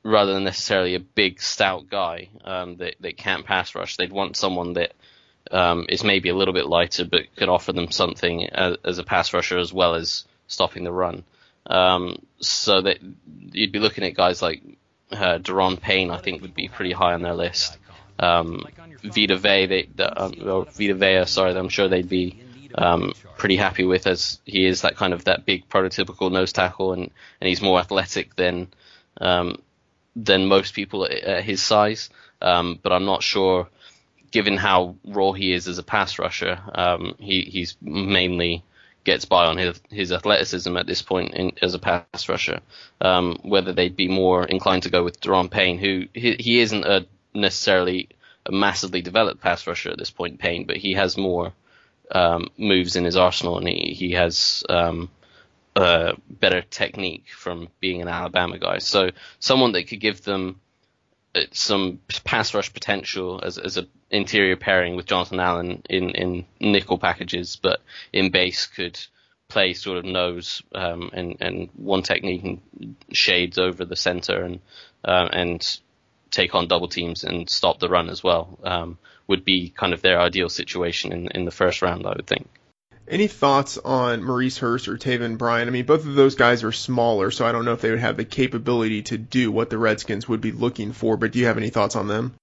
[0.04, 3.98] rather than necessarily a big stout guy um, that that can't pass rush.
[3.98, 4.94] They'd want someone that
[5.52, 9.04] um, is maybe a little bit lighter, but could offer them something as, as a
[9.04, 11.24] pass rusher as well as stopping the run.
[11.66, 13.00] Um, so that
[13.52, 14.62] you'd be looking at guys like
[15.12, 17.78] uh, Da'Ron Payne, I think, would be pretty high on their list.
[18.18, 18.66] Um,
[19.04, 22.42] Vita Vea, they, the, um, Vita Vea, sorry, I'm sure they'd be
[22.76, 26.94] um, pretty happy with, as he is that kind of that big prototypical nose tackle,
[26.94, 28.68] and, and he's more athletic than
[29.22, 29.62] um,
[30.16, 32.10] than most people at, at his size.
[32.42, 33.70] Um, but I'm not sure
[34.32, 38.64] given how raw he is as a pass rusher, um, he he's mainly
[39.04, 42.60] gets by on his his athleticism at this point in, as a pass rusher.
[43.02, 46.86] Um, whether they'd be more inclined to go with Da'Ron Payne, who he, he isn't
[46.86, 48.10] a necessarily
[48.46, 51.54] a massively developed pass rusher at this point, Payne, but he has more
[52.12, 55.10] um, moves in his arsenal, and he he has um,
[55.76, 58.80] uh, better technique from being an Alabama guy.
[58.80, 60.60] So someone that could give them
[61.52, 66.98] some pass rush potential as as a interior pairing with Jonathan Allen in in nickel
[66.98, 69.00] packages, but in base could
[69.48, 74.60] play sort of nose um, and and one technique and shades over the center and
[75.04, 75.80] uh, and
[76.32, 80.02] take on double teams and stop the run as well um, would be kind of
[80.02, 82.48] their ideal situation in in the first round, I would think.
[83.10, 85.68] Any thoughts on Maurice Hurst or Taven Bryan?
[85.68, 88.00] I mean, both of those guys are smaller, so I don't know if they would
[88.00, 91.18] have the capability to do what the Redskins would be looking for.
[91.18, 92.36] But do you have any thoughts on them?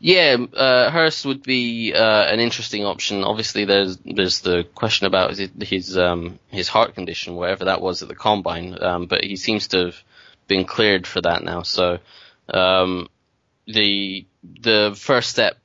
[0.00, 3.22] Yeah, uh, Hurst would be uh, an interesting option.
[3.22, 8.02] Obviously, there's there's the question about his his, um, his heart condition, whatever that was
[8.02, 8.76] at the combine.
[8.82, 10.02] Um, but he seems to have
[10.48, 11.62] been cleared for that now.
[11.62, 11.98] So
[12.48, 13.08] um,
[13.66, 15.56] the the first step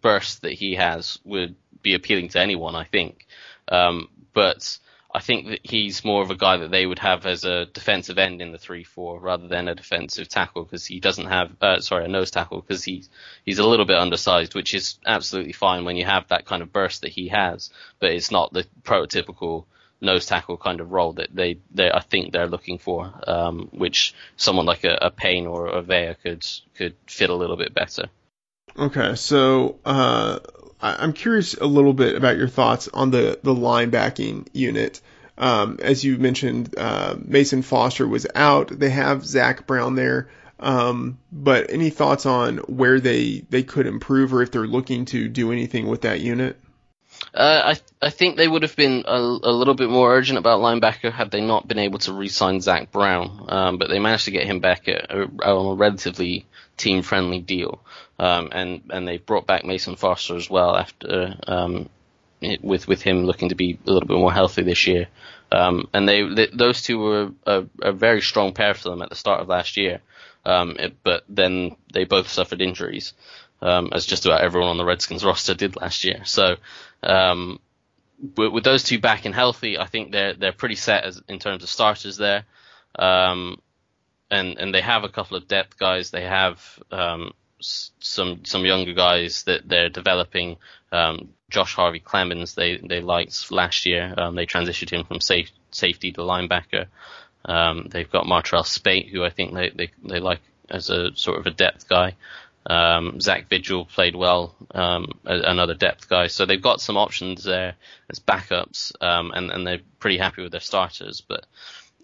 [0.00, 3.23] burst that he has would be appealing to anyone, I think.
[3.68, 4.78] Um, but
[5.14, 8.18] I think that he's more of a guy that they would have as a defensive
[8.18, 12.04] end in the three-four rather than a defensive tackle because he doesn't have, uh, sorry,
[12.04, 13.08] a nose tackle because he's
[13.44, 16.72] he's a little bit undersized, which is absolutely fine when you have that kind of
[16.72, 19.66] burst that he has, but it's not the prototypical
[20.00, 24.14] nose tackle kind of role that they, they I think they're looking for, um, which
[24.36, 26.44] someone like a, a Payne or a Vea could
[26.76, 28.08] could fit a little bit better.
[28.76, 30.40] Okay, so uh,
[30.84, 35.00] I'm curious a little bit about your thoughts on the the linebacking unit.
[35.36, 38.68] Um, as you mentioned, uh, Mason Foster was out.
[38.68, 40.28] They have Zach Brown there.
[40.60, 45.28] Um, but any thoughts on where they, they could improve or if they're looking to
[45.28, 46.58] do anything with that unit?
[47.34, 50.60] Uh, I I think they would have been a, a, little bit more urgent about
[50.60, 54.30] linebacker had they not been able to re-sign Zach Brown, um, but they managed to
[54.30, 57.80] get him back at a, on a relatively team-friendly deal,
[58.20, 61.88] um, and and they brought back Mason Foster as well after um,
[62.40, 65.08] it, with with him looking to be a little bit more healthy this year,
[65.50, 69.08] um, and they, they, those two were a, a, very strong pair for them at
[69.08, 70.00] the start of last year,
[70.44, 73.12] um, it, but then they both suffered injuries.
[73.62, 76.20] Um, as just about everyone on the Redskins roster did last year.
[76.24, 76.56] So
[77.04, 77.60] um,
[78.36, 81.38] with, with, those two back and healthy, I think they're they're pretty set as, in
[81.38, 82.44] terms of starters there.
[82.96, 83.60] Um,
[84.30, 86.10] and and they have a couple of depth guys.
[86.10, 90.56] They have um, some some younger guys that they're developing.
[90.92, 94.14] Um, Josh Harvey Clemmons they they liked last year.
[94.16, 96.86] Um, they transitioned him from safe, safety to linebacker.
[97.44, 100.40] Um, they've got Martrell Spaight who I think they, they they like
[100.70, 102.16] as a sort of a depth guy.
[102.66, 106.28] Um, Zach Vigil played well, um, another depth guy.
[106.28, 107.74] So they've got some options there
[108.10, 111.20] as backups, um, and, and they're pretty happy with their starters.
[111.20, 111.44] But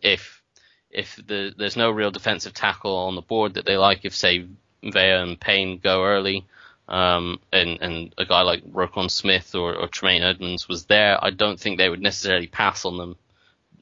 [0.03, 0.43] if
[0.91, 4.45] if the, there's no real defensive tackle on the board that they like, if say
[4.83, 6.47] Vea and Payne go early,
[6.89, 11.31] um, and and a guy like Roquan Smith or, or Tremaine Edmunds was there, I
[11.31, 13.17] don't think they would necessarily pass on them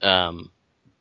[0.03, 0.51] um,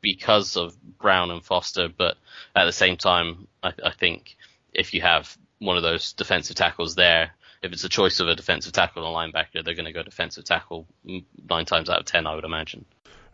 [0.00, 1.88] because of Brown and Foster.
[1.88, 2.16] But
[2.56, 4.36] at the same time, I, I think
[4.72, 7.30] if you have one of those defensive tackles there.
[7.62, 10.02] If it's a choice of a defensive tackle and a linebacker, they're going to go
[10.02, 12.84] defensive tackle nine times out of ten, I would imagine.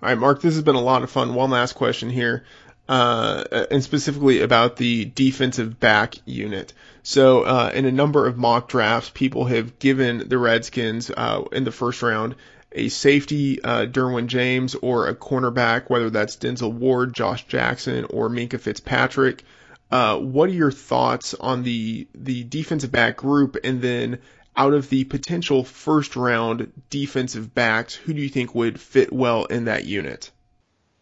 [0.03, 1.35] All right, Mark, this has been a lot of fun.
[1.35, 2.45] One last question here,
[2.89, 6.73] uh, and specifically about the defensive back unit.
[7.03, 11.65] So, uh, in a number of mock drafts, people have given the Redskins uh, in
[11.65, 12.35] the first round
[12.75, 18.29] a safety, uh, Derwin James, or a cornerback, whether that's Denzel Ward, Josh Jackson, or
[18.29, 19.45] Minkah Fitzpatrick.
[19.91, 24.19] Uh, what are your thoughts on the the defensive back group, and then
[24.57, 29.45] out of the potential first round defensive backs, who do you think would fit well
[29.45, 30.31] in that unit?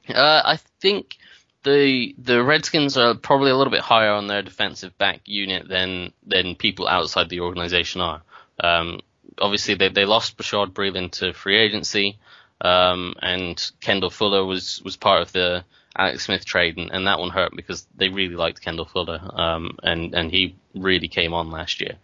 [0.09, 1.17] Uh, I think
[1.63, 6.13] the the Redskins are probably a little bit higher on their defensive back unit than
[6.27, 8.23] than people outside the organization are.
[8.59, 9.01] Um,
[9.41, 12.19] obviously, they they lost Bashaud Breeland to free agency,
[12.61, 15.65] um, and Kendall Fuller was was part of the
[15.97, 19.79] Alex Smith trade, and, and, that one hurt because they really liked Kendall Fuller, um,
[19.83, 21.97] and and he really came on last year.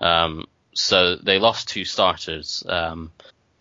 [0.00, 2.64] Um, so they lost two starters.
[2.66, 3.12] Um,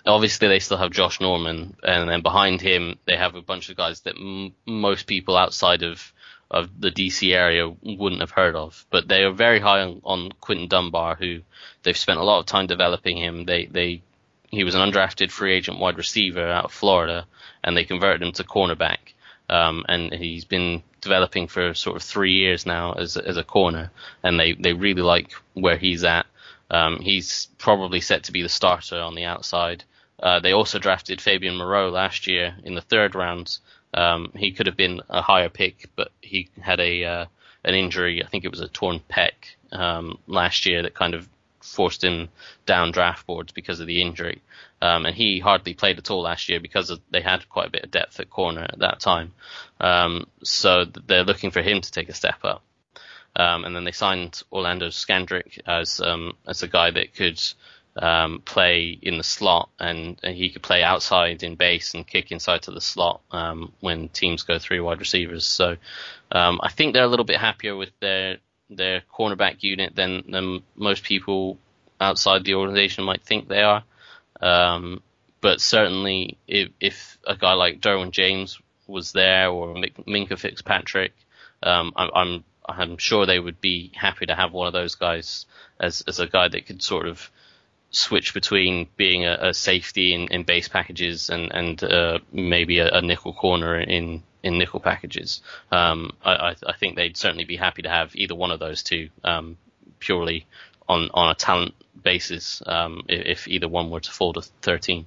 [0.06, 3.76] obviously, they still have Josh Norman, and then behind him they have a bunch of
[3.76, 6.14] guys that m- most people outside of
[6.50, 8.86] of the DC area wouldn't have heard of.
[8.90, 11.42] But they are very high on, on Quinton Dunbar, who
[11.82, 13.44] they've spent a lot of time developing him.
[13.44, 14.02] They they
[14.50, 17.26] he was an undrafted free agent wide receiver out of Florida,
[17.64, 19.14] and they converted him to cornerback
[19.50, 23.92] um, and he's been developing for sort of three years now as as a corner,
[24.24, 26.26] and they they really like where he's at.
[26.72, 29.84] Um, he's probably set to be the starter on the outside.
[30.20, 33.58] Uh, they also drafted Fabian Moreau last year in the third round.
[33.94, 37.26] Um, he could have been a higher pick, but he had a uh,
[37.64, 38.24] an injury.
[38.24, 39.32] I think it was a torn pec
[39.72, 41.28] um, last year that kind of
[41.64, 42.30] forced him
[42.66, 44.42] down draft boards because of the injury.
[44.82, 47.72] Um, and he hardly played at all last year because of, they had quite a
[47.72, 49.32] bit of depth at corner at that time.
[49.80, 52.64] Um, so they're looking for him to take a step up.
[53.36, 57.42] Um, and then they signed Orlando Scandrick as um, as a guy that could
[57.96, 62.32] um, play in the slot and, and, he could play outside in base and kick
[62.32, 65.46] inside to the slot um, when teams go three wide receivers.
[65.46, 65.78] So
[66.32, 68.38] I think they're a little bit happier with their
[68.76, 71.58] their cornerback unit than than most people
[72.00, 73.84] outside the organization might think they are.
[74.42, 75.02] Um,
[75.42, 81.14] but certainly, if, if, a guy like Derwin James was there or Minkah Fitzpatrick,
[81.62, 85.46] um, I'm, I'm I'm sure they would be happy to have one of those guys
[85.80, 87.30] as as a guy that could sort of
[87.92, 92.90] switch between being a, a safety in, in, base packages and and uh, maybe a,
[92.90, 95.42] a, nickel corner in in nickel packages.
[95.72, 99.10] Um, I, I think they'd certainly be happy to have either one of those two
[99.24, 99.58] um,
[100.00, 100.46] purely
[100.88, 101.74] on on a talent
[102.04, 105.06] basis um, if, either one were to fall to 13.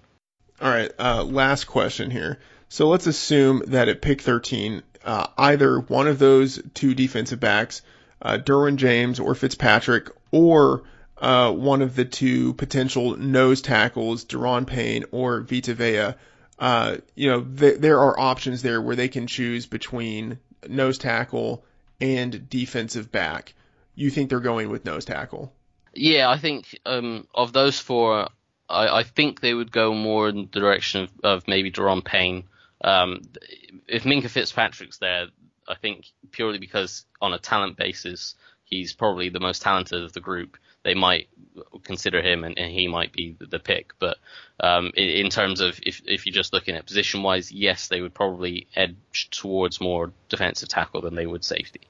[0.60, 2.38] All right, uh, last question here.
[2.68, 7.82] So let's assume that at pick 13, uh, either one of those two defensive backs,
[8.22, 10.82] uh, Derwin James or Fitzpatrick, or
[11.18, 16.14] uh, one of the two potential nose tackles, Da'Ron Payne or Vita Vea,
[16.58, 20.38] uh, you know, th- there are options there where they can choose between
[20.68, 21.64] nose tackle
[22.00, 23.54] and defensive back.
[23.94, 25.52] You think they're going with nose tackle?
[25.94, 28.28] Yeah, I think um, of those four,
[28.68, 32.44] I, I, think they would go more in the direction of, of maybe Da'Ron Payne.
[32.82, 33.22] Um,
[33.88, 35.28] if Minkah Fitzpatrick's there,
[35.66, 38.34] I think purely because on a talent basis,
[38.64, 40.58] he's probably the most talented of the group.
[40.86, 41.28] They might
[41.82, 43.92] consider him, and, and he might be the pick.
[43.98, 44.18] But
[44.60, 48.00] um, in, in, terms of if if you're just looking at position wise, yes, they
[48.00, 51.80] would probably edge towards more defensive tackle than they would safety.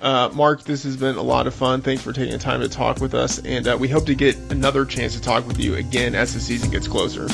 [0.00, 1.82] Uh, Mark, this has been a lot of fun.
[1.82, 4.36] Thanks for taking the time to talk with us, and uh, we hope to get
[4.52, 7.26] another chance to talk with you again as the season gets closer.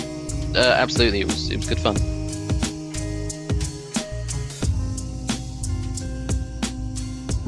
[0.55, 2.20] Uh, absolutely, it was it was good fun.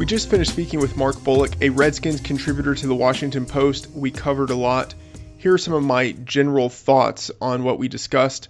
[0.03, 3.89] We just finished speaking with Mark Bullock, a Redskins contributor to the Washington Post.
[3.93, 4.97] We covered a lot.
[5.39, 8.49] Here are some of my general thoughts on what we discussed.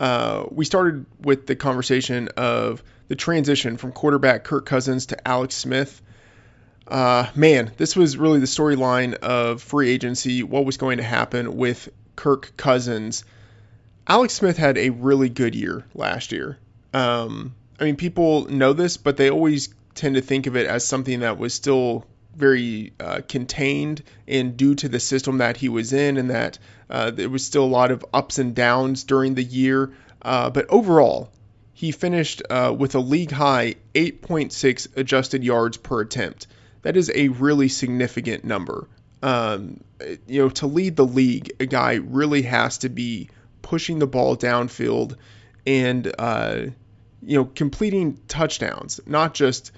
[0.00, 5.54] Uh, we started with the conversation of the transition from quarterback Kirk Cousins to Alex
[5.54, 6.00] Smith.
[6.88, 10.42] Uh, man, this was really the storyline of free agency.
[10.42, 13.24] What was going to happen with Kirk Cousins?
[14.08, 16.56] Alex Smith had a really good year last year.
[16.94, 20.84] Um, I mean, people know this, but they always tend to think of it as
[20.84, 25.92] something that was still very uh, contained and due to the system that he was
[25.92, 26.58] in, and that
[26.90, 29.92] uh, there was still a lot of ups and downs during the year.
[30.22, 31.30] Uh, but overall,
[31.72, 36.46] he finished uh, with a league high 8.6 adjusted yards per attempt.
[36.82, 38.88] That is a really significant number.
[39.22, 39.80] Um,
[40.26, 43.30] you know, to lead the league, a guy really has to be
[43.62, 45.16] pushing the ball downfield
[45.66, 46.66] and uh,
[47.22, 49.72] you know completing touchdowns, not just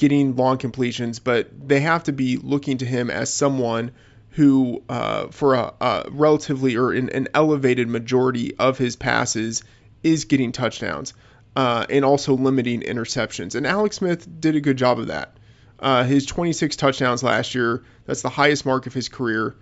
[0.00, 3.90] getting long completions, but they have to be looking to him as someone
[4.30, 9.62] who, uh, for a, a, relatively or an, an, elevated majority of his passes,
[10.02, 11.12] is getting touchdowns
[11.54, 13.54] uh, and also limiting interceptions.
[13.54, 15.36] And Alex Smith did a good job of that.
[15.78, 19.54] Uh, his 26 touchdowns last year, that's the highest mark of his career,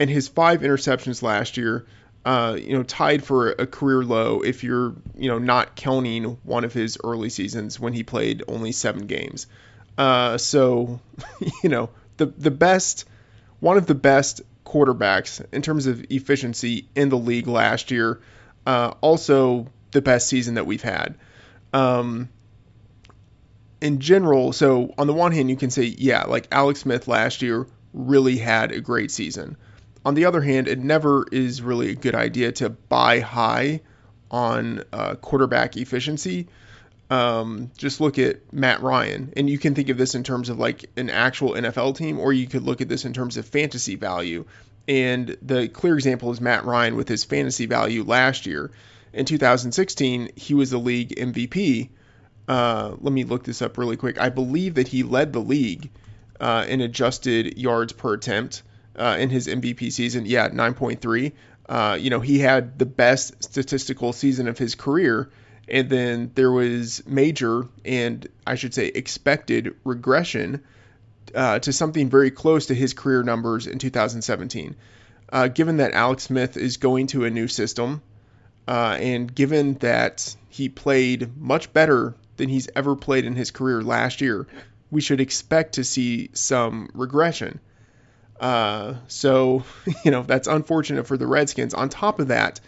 [0.00, 1.84] and his five interceptions last year.
[2.24, 6.64] Uh, you know, tied for a career low if you're, you know, not counting one
[6.64, 9.48] of his early seasons when he played only seven games.
[9.96, 11.00] Uh, so,
[11.62, 13.06] you know, the the best,
[13.60, 18.20] one of the best quarterbacks in terms of efficiency in the league last year.
[18.66, 21.16] Uh, also, the best season that we've had.
[21.72, 22.28] Um,
[23.80, 27.42] in general, so on the one hand, you can say, yeah, like Alex Smith last
[27.42, 29.56] year really had a great season.
[30.04, 33.80] On the other hand, it never is really a good idea to buy high
[34.30, 36.48] on uh, quarterback efficiency
[37.10, 40.58] um, just look at Matt Ryan, and you can think of this in terms of
[40.58, 43.96] like an actual NFL team, or you could look at this in terms of fantasy
[43.96, 44.44] value.
[44.88, 48.70] And the clear example is Matt Ryan with his fantasy value last year.
[49.12, 51.90] In 2016, he was the league MVP.
[52.48, 54.18] Uh, let me look this up really quick.
[54.18, 55.90] I believe that he led the league
[56.40, 58.62] uh, in adjusted yards per attempt
[58.96, 60.26] uh, in his MVP season.
[60.26, 61.32] Yeah, 9.3.
[61.68, 65.30] Uh, you know, he had the best statistical season of his career
[65.72, 70.62] and then there was major and I should say expected regression
[71.34, 74.76] uh, to something very close to his career numbers in 2017.
[75.32, 78.02] Uh, given that Alex Smith is going to a new system,
[78.68, 83.80] uh, and given that he played much better than he's ever played in his career
[83.80, 84.46] last year,
[84.90, 87.60] we should expect to see some regression.
[88.38, 89.64] Uh, so,
[90.04, 91.72] you know, that's unfortunate for the Redskins.
[91.72, 92.60] On top of that,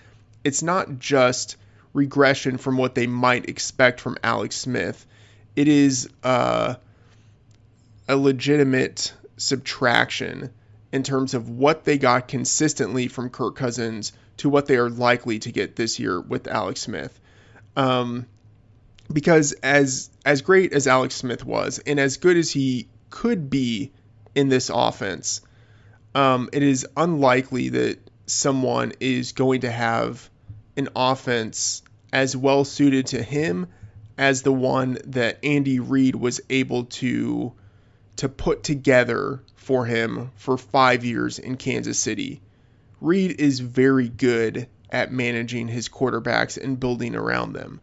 [0.43, 1.57] it's not just
[1.95, 5.07] regression from what they might expect from Alex Smith.
[5.57, 6.75] It is uh,
[8.09, 10.53] a legitimate subtraction
[10.93, 15.39] in terms of what they got consistently from Kirk Cousins to what they are likely
[15.41, 17.19] to get this year with Alex Smith.
[17.77, 18.27] Um,
[19.13, 23.93] because as as great as Alex Smith was, and as good as he could be
[24.35, 25.41] in this offense,
[26.15, 30.29] um, it is unlikely that someone is going to have
[30.77, 31.83] an offense
[32.15, 33.67] as well suited to him
[34.17, 37.53] as the one that Andy Reid was able to
[38.17, 42.41] to put together for him for 5 years in Kansas City.
[43.01, 47.81] Reid is very good at managing his quarterbacks and building around them.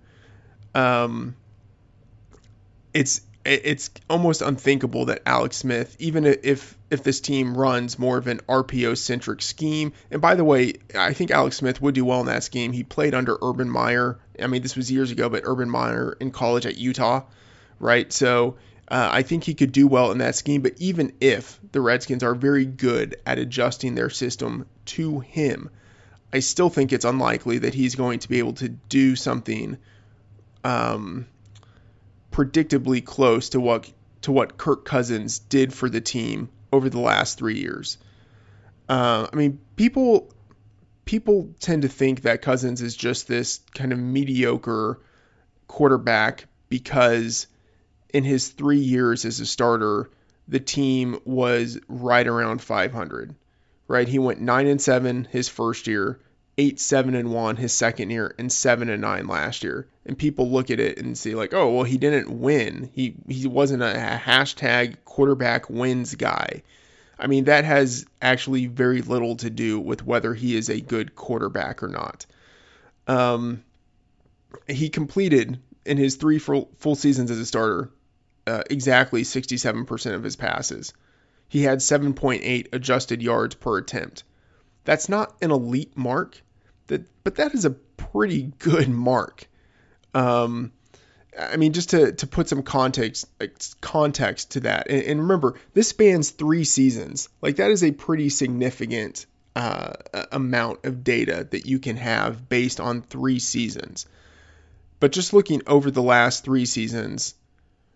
[0.73, 1.35] Um,
[2.93, 8.27] it's it's almost unthinkable that Alex Smith, even if if this team runs more of
[8.27, 12.19] an RPO centric scheme, and by the way, I think Alex Smith would do well
[12.19, 12.71] in that scheme.
[12.71, 14.19] He played under Urban Meyer.
[14.39, 17.23] I mean, this was years ago, but Urban Meyer in college at Utah,
[17.79, 18.11] right?
[18.11, 20.61] So uh, I think he could do well in that scheme.
[20.61, 25.69] But even if the Redskins are very good at adjusting their system to him,
[26.33, 29.77] I still think it's unlikely that he's going to be able to do something
[30.63, 31.25] um,
[32.31, 37.37] predictably close to what to what Kirk Cousins did for the team over the last
[37.37, 37.97] three years.
[38.87, 40.31] Uh, I mean, people
[41.05, 44.99] people tend to think that Cousins is just this kind of mediocre
[45.67, 47.47] quarterback because
[48.13, 50.09] in his three years as a starter,
[50.47, 53.35] the team was right around 500.
[53.87, 56.17] Right, he went nine and seven his first year,
[56.57, 59.87] eight seven and one his second year, and seven and nine last year.
[60.05, 62.89] And people look at it and say like, oh well, he didn't win.
[62.93, 66.63] He he wasn't a hashtag quarterback wins guy.
[67.19, 71.15] I mean, that has actually very little to do with whether he is a good
[71.15, 72.25] quarterback or not.
[73.07, 73.63] Um,
[74.67, 77.91] he completed in his three full, full seasons as a starter
[78.47, 80.93] uh, exactly 67% of his passes.
[81.47, 84.23] He had 7.8 adjusted yards per attempt.
[84.83, 86.41] That's not an elite mark,
[86.87, 89.47] that but that is a pretty good mark.
[90.13, 90.71] Um,
[91.39, 93.27] I mean, just to, to put some context
[93.79, 97.29] context to that, and, and, remember, this spans three seasons.
[97.41, 99.25] Like that is a pretty significant
[99.55, 99.93] uh,
[100.31, 104.05] amount of data that you can have based on three seasons.
[104.99, 107.33] But just looking over the last three seasons,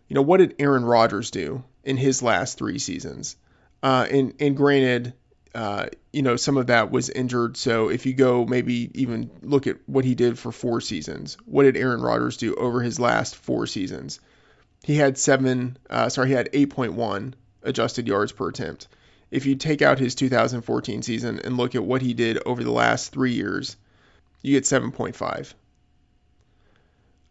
[0.08, 3.36] you know, what did Aaron Rodgers do in his last three seasons?
[3.84, 5.14] Uh, and and granted,
[5.56, 7.56] uh, you know, some of that was injured.
[7.56, 11.64] So if you go maybe even look at what he did for four seasons, what
[11.64, 14.20] did Aaron Rodgers do over his last four seasons?
[14.84, 17.34] He had seven, uh, sorry, he had 8.1
[17.64, 18.90] adjusted yards per attempt.
[19.32, 22.72] If you take out his 2014 season and look at what he did over the
[22.72, 23.78] last three years,
[24.42, 25.54] you get 7.5.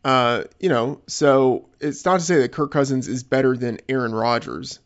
[0.03, 4.14] Uh, you know, so it's not to say that Kirk Cousins is better than Aaron
[4.14, 4.81] Rodgers,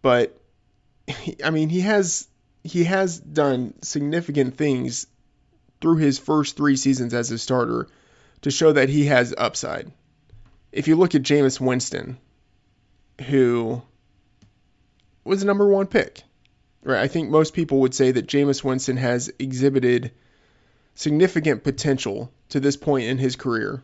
[0.00, 0.40] but
[1.44, 2.28] I mean, he has
[2.66, 5.06] he has done significant things
[5.80, 7.88] through his first three seasons as a starter
[8.42, 9.90] to show that he has upside.
[10.72, 12.18] If you look at Jameis Winston,
[13.26, 13.82] who
[15.24, 16.22] was the number one pick,
[16.82, 17.00] right?
[17.02, 20.12] I think most people would say that Jameis Winston has exhibited
[20.94, 23.82] significant potential to this point in his career.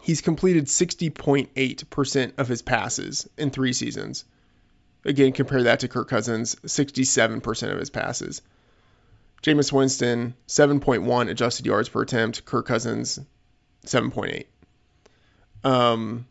[0.00, 4.24] He's completed 60.8% of his passes in three seasons.
[5.04, 8.42] Again, compare that to Kirk Cousins, 67% of his passes.
[9.42, 12.46] Jameis Winston, 7.1 adjusted yards per attempt.
[12.46, 13.20] Kirk Cousins,
[13.84, 14.46] 7.8.
[15.62, 16.26] Um,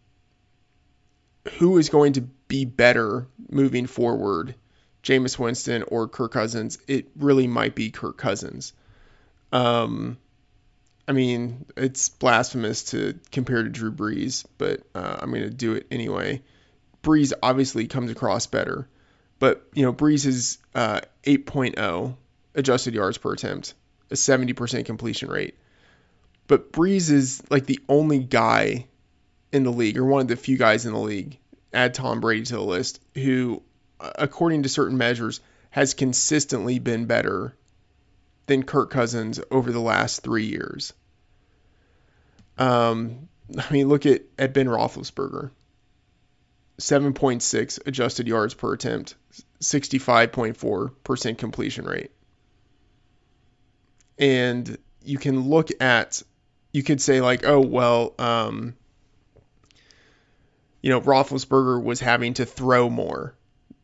[1.60, 4.56] who is going to be better moving forward,
[5.04, 6.80] Jameis Winston or Kirk Cousins?
[6.88, 8.74] It really might be Kirk Cousins.
[9.52, 10.18] Um,
[11.08, 15.74] I mean, it's blasphemous to compare to Drew Brees, but uh, I'm going to do
[15.74, 16.42] it anyway.
[17.04, 18.88] Brees obviously comes across better,
[19.38, 22.16] but you know Brees is uh, 8.0
[22.56, 23.74] adjusted yards per attempt,
[24.10, 25.56] a 70% completion rate.
[26.48, 28.88] But Brees is like the only guy
[29.52, 31.38] in the league, or one of the few guys in the league,
[31.74, 33.62] add Tom Brady to the list, who,
[34.00, 37.56] according to certain measures, has consistently been better
[38.46, 40.94] than Kirk Cousins over the last three years.
[42.58, 45.52] Um, I mean, look at, at Ben Roethlisberger.
[46.80, 49.16] 7.6 adjusted yards per attempt,
[49.62, 52.12] 65.4% completion rate.
[54.18, 56.22] And you can look at,
[56.72, 58.76] you could say, like, oh, well, um,
[60.82, 63.36] you know, Roethlisberger was having to throw more.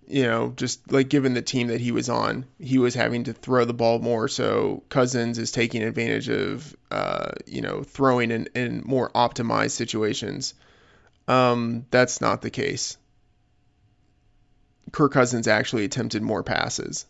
[0.07, 3.33] You know, just like given the team that he was on, he was having to
[3.33, 4.27] throw the ball more.
[4.27, 10.55] So Cousins is taking advantage of, uh, you know, throwing in, in more optimized situations.
[11.29, 12.97] Um, that's not the case.
[14.91, 17.05] Kirk Cousins actually attempted more passes.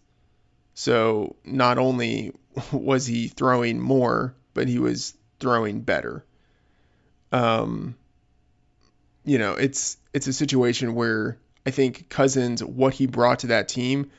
[0.73, 2.33] So not only
[2.71, 6.25] was he throwing more, but he was throwing better.
[7.31, 7.95] Um,
[9.23, 13.69] you know, it's it's a situation where I think Cousins, what he brought to that
[13.69, 14.11] team,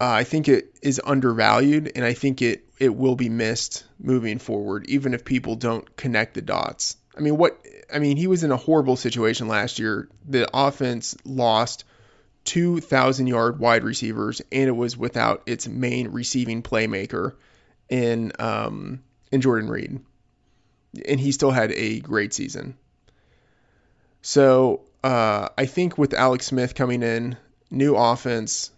[0.00, 4.38] uh, I think it is undervalued, and I think it it will be missed moving
[4.38, 6.96] forward, even if people don't connect the dots.
[7.16, 7.58] I mean, what
[7.92, 10.08] I mean, he was in a horrible situation last year.
[10.28, 11.84] The offense lost
[12.44, 17.34] 2,000 yard wide receivers, and it was without its main receiving playmaker
[17.88, 19.02] in um,
[19.32, 20.00] in Jordan Reed,
[21.08, 22.76] and he still had a great season.
[24.22, 27.36] So uh, I think with Alex Smith coming in,
[27.70, 28.70] new offense,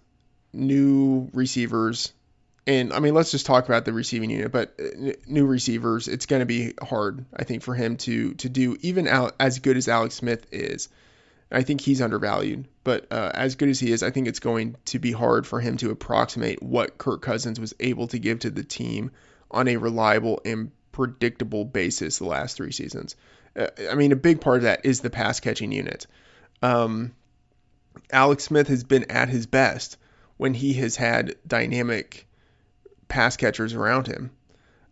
[0.53, 2.12] new receivers,
[2.69, 4.53] and I mean, let's just talk about the receiving unit.
[4.53, 8.49] But uh, new receivers, it's going to be hard, I think, for him to to
[8.51, 10.91] do even out as good as Alex Smith is.
[11.51, 12.69] I think he's undervalued.
[12.85, 15.61] But uh, as good as he is, I think it's going to be hard for
[15.61, 19.12] him to approximate what Kirk Cousins was able to give to the team
[19.51, 23.16] on a reliable and predictable basis the last three seasons.
[23.57, 26.07] Uh, I mean, a big part of that is the pass catching unit.
[26.61, 27.14] Um,
[28.12, 29.97] Alex Smith has been at his best
[30.37, 32.28] when he has had dynamic
[33.09, 34.31] pass catchers around him.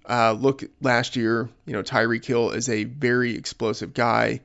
[0.08, 4.40] Uh, look last year, you know, Tyreek Hill is a very explosive guy.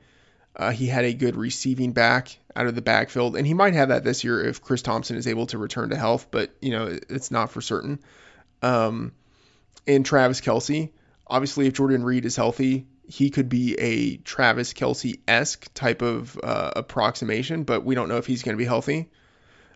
[0.56, 3.90] Uh, he had a good receiving back out of the backfield, and he might have
[3.90, 7.00] that this year if Chris Thompson is able to return to health, but you know,
[7.10, 8.00] it's not for certain.
[8.62, 9.14] Um,
[9.88, 10.92] and Travis Kelce,
[11.26, 16.40] obviously, if Jordan Reed is healthy, he could be a Travis Kelce esque type of
[16.42, 19.10] uh, approximation, but we don't know if he's going to be healthy.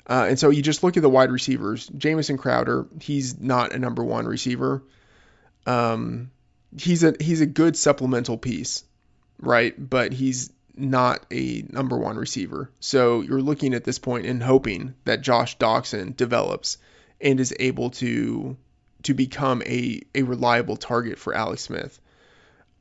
[0.08, 1.88] Uh, and so you just look at the wide receivers.
[1.88, 4.84] Jamison Crowder, he's not a number one receiver.
[5.66, 6.32] Um,
[6.78, 8.84] he's a he's a good supplemental piece,
[9.40, 9.74] right?
[9.78, 12.70] But he's not a number one receiver.
[12.80, 16.78] So you're looking at this point and hoping that Josh Doctson develops
[17.20, 18.58] and is able to
[19.04, 22.00] to become a a reliable target for Alex Smith.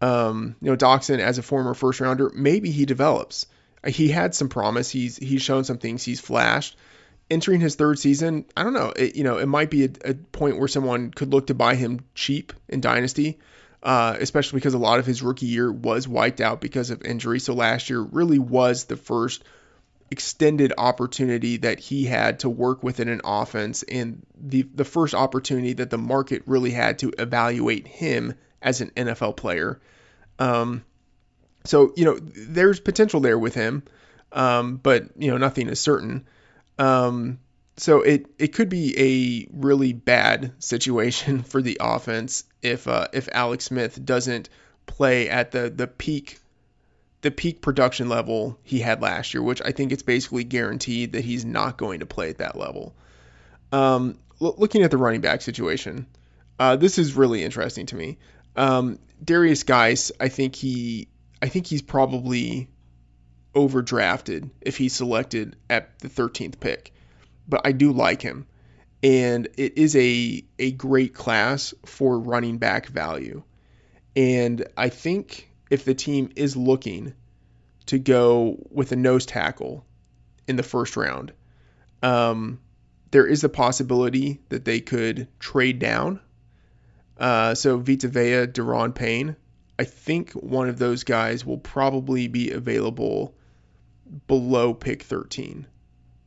[0.03, 3.47] Um, you know, Doctson as a former first rounder, maybe he develops.
[3.87, 4.91] He had some promise.
[4.91, 6.03] He's he's shown some things.
[6.03, 6.77] He's flashed
[7.31, 8.93] entering his third season, I don't know.
[8.95, 11.75] It, you know, it might be a, a, point where someone could look to buy
[11.75, 13.39] him cheap in Dynasty,
[13.83, 17.41] uh, especially because a lot of his rookie year was wiped out because of injury.
[17.41, 19.45] So last year really was the first
[20.11, 25.73] extended opportunity that he had to work within an offense and the the first opportunity
[25.73, 29.81] that the market really had to evaluate him as an NFL player.
[30.39, 30.85] Um,
[31.65, 33.83] so you know, there's potential there with him,
[34.33, 36.27] um, but you know, nothing is certain.
[36.79, 37.39] Um,
[37.77, 43.29] so it it could be a really bad situation for the offense if uh, if
[43.33, 44.49] Alex Smith doesn't
[44.87, 46.39] play at the the peak
[47.23, 51.25] the peak production level he had last year, which I think it's basically guaranteed that
[51.25, 52.95] he's not going to play at that level.
[53.73, 56.07] Um, l- looking at the running back situation,
[56.59, 58.19] uh, this is really interesting to me.
[58.57, 61.09] Um, Derrius Guice, I think he
[61.41, 62.69] I think he's probably
[63.55, 66.93] overdrafted if he's selected at the 13th pick.
[67.49, 68.47] But I do like him.
[69.03, 73.43] And it is a, a great class for running back value.
[74.17, 77.15] And I think if the team is looking
[77.87, 79.85] to go with a nose tackle
[80.49, 81.33] in the first round,
[82.03, 82.61] um,
[83.11, 86.21] there is a possibility that they could trade down.
[87.19, 89.37] Uh, so Vita Vea, Da'Ron Payne,
[89.79, 93.35] I think one of those guys will probably be available
[94.27, 95.67] below pick 13,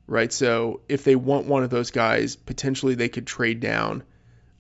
[0.07, 0.31] right?
[0.31, 4.03] So if they want one of those guys, potentially they could trade down,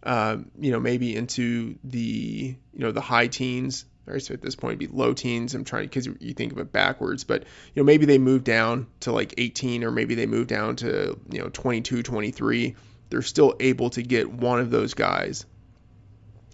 [0.03, 3.85] uh, you know, maybe into the you know the high teens.
[4.09, 5.53] Or so at this point, be low teens.
[5.53, 8.87] I'm trying because you think of it backwards, but you know maybe they move down
[9.01, 12.75] to like 18, or maybe they move down to you know 22, 23.
[13.09, 15.45] They're still able to get one of those guys,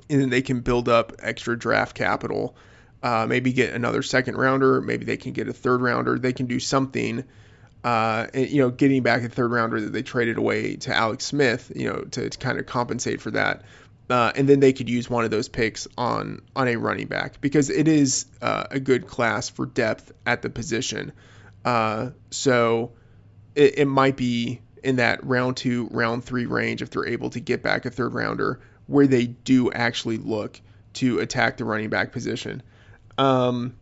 [0.10, 2.56] and then they can build up extra draft capital
[3.04, 4.82] uh, maybe get another second rounder.
[4.82, 6.18] Maybe they can get a third rounder.
[6.18, 7.26] They can do something.
[7.84, 11.26] Uh, and, you know, getting back a third rounder that they traded away to Alex
[11.26, 13.64] Smith, you know, to, to kind of compensate for that.
[14.10, 17.42] Uh, and then they could use one of those picks on on a running back
[17.42, 21.12] because it is uh, a good class for depth at the position.
[21.66, 22.92] Uh, so
[23.56, 27.40] it, it might be in that round two, round three range if they're able to
[27.40, 30.60] get back a third rounder where they do actually look
[30.94, 32.62] to attack the running back position.
[33.18, 33.76] Um,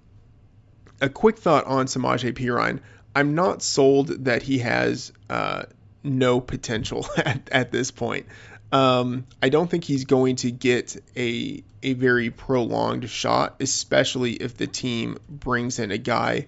[1.01, 2.79] a quick thought on Samaje Perine.
[3.15, 5.63] I'm not sold that he has uh,
[6.03, 8.27] no potential at, at this point.
[8.71, 14.55] Um, I don't think he's going to get a a very prolonged shot, especially if
[14.55, 16.47] the team brings in a guy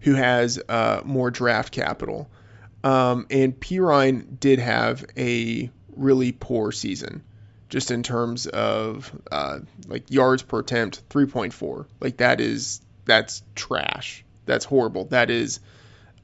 [0.00, 2.28] who has uh, more draft capital.
[2.82, 7.22] Um, and Perine did have a really poor season
[7.68, 11.86] just in terms of uh, like yards per attempt, 3.4.
[12.00, 14.24] Like that is that's trash.
[14.44, 15.06] That's horrible.
[15.06, 15.60] That is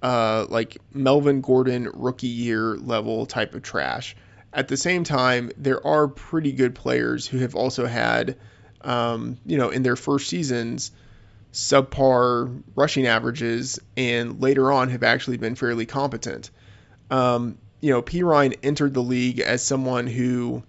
[0.02, 4.16] uh, like Melvin Gordon rookie year level type of trash.
[4.52, 8.36] At the same time, there are pretty good players who have also had,
[8.82, 10.90] um, you know, in their first seasons,
[11.52, 16.50] subpar rushing averages, and later on have actually been fairly competent.
[17.10, 20.62] Um, you know, Perine entered the league as someone who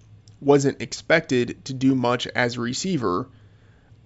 [0.43, 3.27] wasn't expected to do much as a receiver,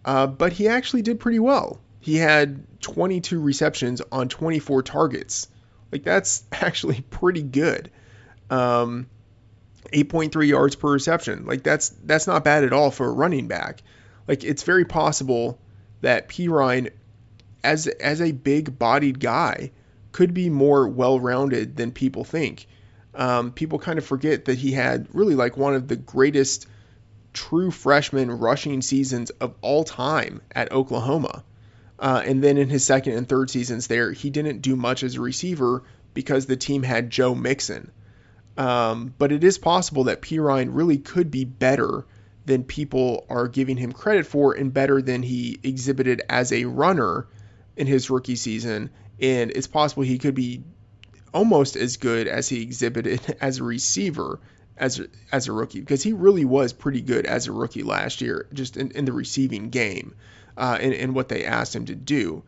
[0.05, 1.79] uh, but he actually did pretty well.
[1.99, 5.47] He had 22 receptions on 24 targets.
[5.91, 7.91] Like that's actually pretty good.
[8.49, 9.07] Um,
[9.93, 11.45] 8.3 yards per reception.
[11.45, 13.83] Like that's that's not bad at all for a running back.
[14.27, 15.59] Like it's very possible
[16.01, 16.91] that Perine,
[17.63, 19.71] as as a big bodied guy,
[20.11, 22.67] could be more well rounded than people think.
[23.18, 26.68] Um, people kind of forget that he had really like one of the greatest
[27.34, 31.43] true freshman rushing seasons of all time at Oklahoma.
[31.99, 35.15] Uh, and then in his second and third seasons there, he didn't do much as
[35.15, 37.91] a receiver because the team had Joe Mixon.
[38.55, 42.05] Um, but it is possible that Perine really could be better
[42.45, 47.28] than people are giving him credit for and better than he exhibited as a runner
[47.76, 48.89] in his rookie season.
[49.20, 50.63] And it's possible he could be
[51.34, 54.39] almost as good as he exhibited as a receiver
[54.78, 58.21] as a, as a rookie because he really was pretty good as a rookie last
[58.21, 60.15] year, just in, in the receiving game
[60.55, 62.43] uh, and, and what they asked him to do.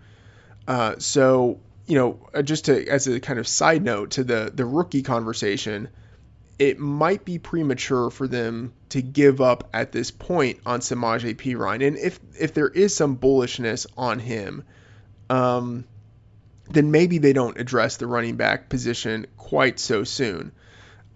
[0.67, 4.51] Uh, so, you know, uh, just to as a kind of side note to the
[4.53, 5.89] the rookie conversation,
[6.59, 11.87] it might be premature for them to give up at this point on Samaje Perine.
[11.87, 14.63] And if if there is some bullishness on him,
[15.29, 15.85] um,
[16.69, 20.51] then maybe they don't address the running back position quite so soon.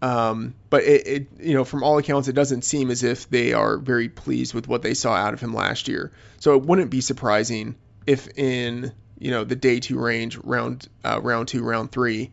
[0.02, 3.54] Um, but it, it, you know, from all accounts, it doesn't seem as if they
[3.54, 6.12] are very pleased with what they saw out of him last year.
[6.40, 7.76] So it wouldn't be surprising
[8.06, 12.32] if in you know the day two range, round uh, round two, round three,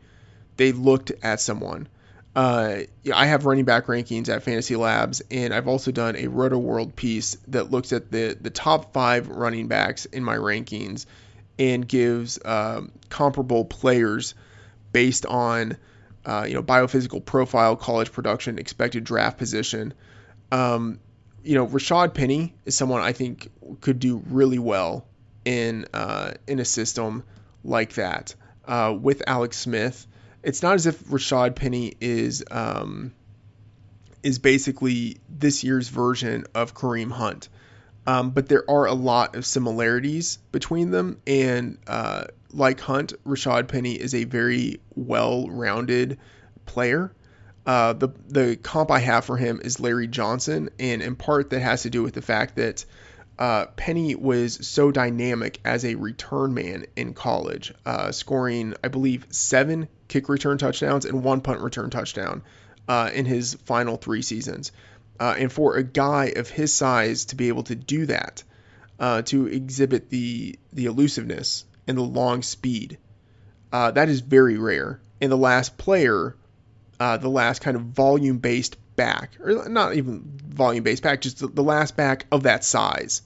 [0.57, 1.87] they looked at someone.
[2.35, 2.81] Uh,
[3.15, 7.37] I have running back rankings at Fantasy Labs, and I've also done a Rotoworld piece
[7.49, 11.07] that looks at the the top five running backs in my rankings
[11.61, 14.35] and gives um, comparable players
[14.93, 15.77] based on
[16.25, 19.95] uh, you know, biophysical profile, college production, expected draft position.
[20.51, 20.99] Um,
[21.43, 23.51] you know, Rashad Penny is someone I think
[23.81, 25.07] could do really well
[25.45, 27.25] in uh, in a system
[27.65, 28.35] like that
[28.67, 30.07] uh, with Alex Smith.
[30.43, 33.13] It's not as if Rashad Penny is um,
[34.23, 37.49] is basically this year's version of Kareem Hunt,
[38.07, 43.69] um, but there are a lot of similarities between them, and uh, like Hunt, Rashad
[43.69, 46.19] Penny is a very well-rounded
[46.67, 47.13] player.
[47.67, 51.61] Uh, the the comp I have for him is Larry Johnson, and in part that
[51.61, 52.85] has to do with the fact that
[53.39, 59.27] uh, Penny was so dynamic as a return man in college, uh, scoring I believe
[59.31, 62.43] seven kick return touchdowns and one punt return touchdown
[62.89, 64.73] uh, in his final three seasons.
[65.21, 68.43] Uh, and for a guy of his size to be able to do that,
[68.99, 72.99] uh, to exhibit the the elusiveness and the long speed.
[73.73, 75.01] Uh, that is very rare.
[75.21, 76.37] And the last player,
[76.99, 81.39] uh, the last kind of volume based back, or not even volume based back, just
[81.39, 83.23] the, the last back of that size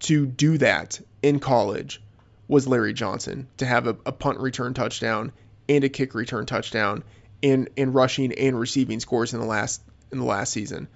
[0.00, 2.02] to do that in college
[2.46, 5.32] was Larry Johnson to have a, a punt return touchdown
[5.68, 7.04] and a kick return touchdown
[7.42, 9.82] in in rushing and receiving scores in the last
[10.12, 10.88] in the last season.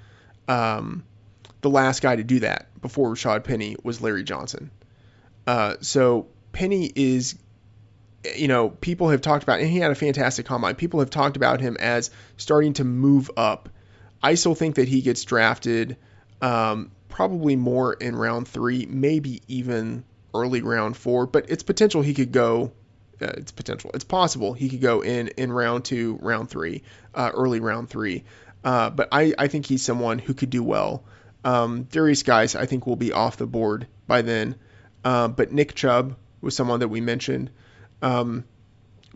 [0.49, 1.05] Um,
[1.61, 4.71] the last guy to do that before Rashad Penny was Larry Johnson.
[5.47, 7.39] Uh, so Penny is,
[8.37, 10.75] you know, people have talked about, and he had a fantastic combine.
[10.75, 13.69] People have talked about him as starting to move up.
[14.23, 15.97] I still think that he gets drafted
[16.41, 20.05] um, probably more in round three, maybe even
[20.35, 22.73] early round four, but it's potential he could go.
[23.21, 23.91] Uh, it's potential.
[23.95, 26.83] It's possible he could go in in round two, round three,
[27.15, 28.25] uh, early round three.
[28.65, 31.05] Uh, but I, I think he's someone who could do well.
[31.45, 34.55] Um, Derrius Guice, I think, will be off the board by then.
[35.05, 37.51] Uh, but Nick Chubb, was someone that we mentioned.
[38.03, 38.45] Um,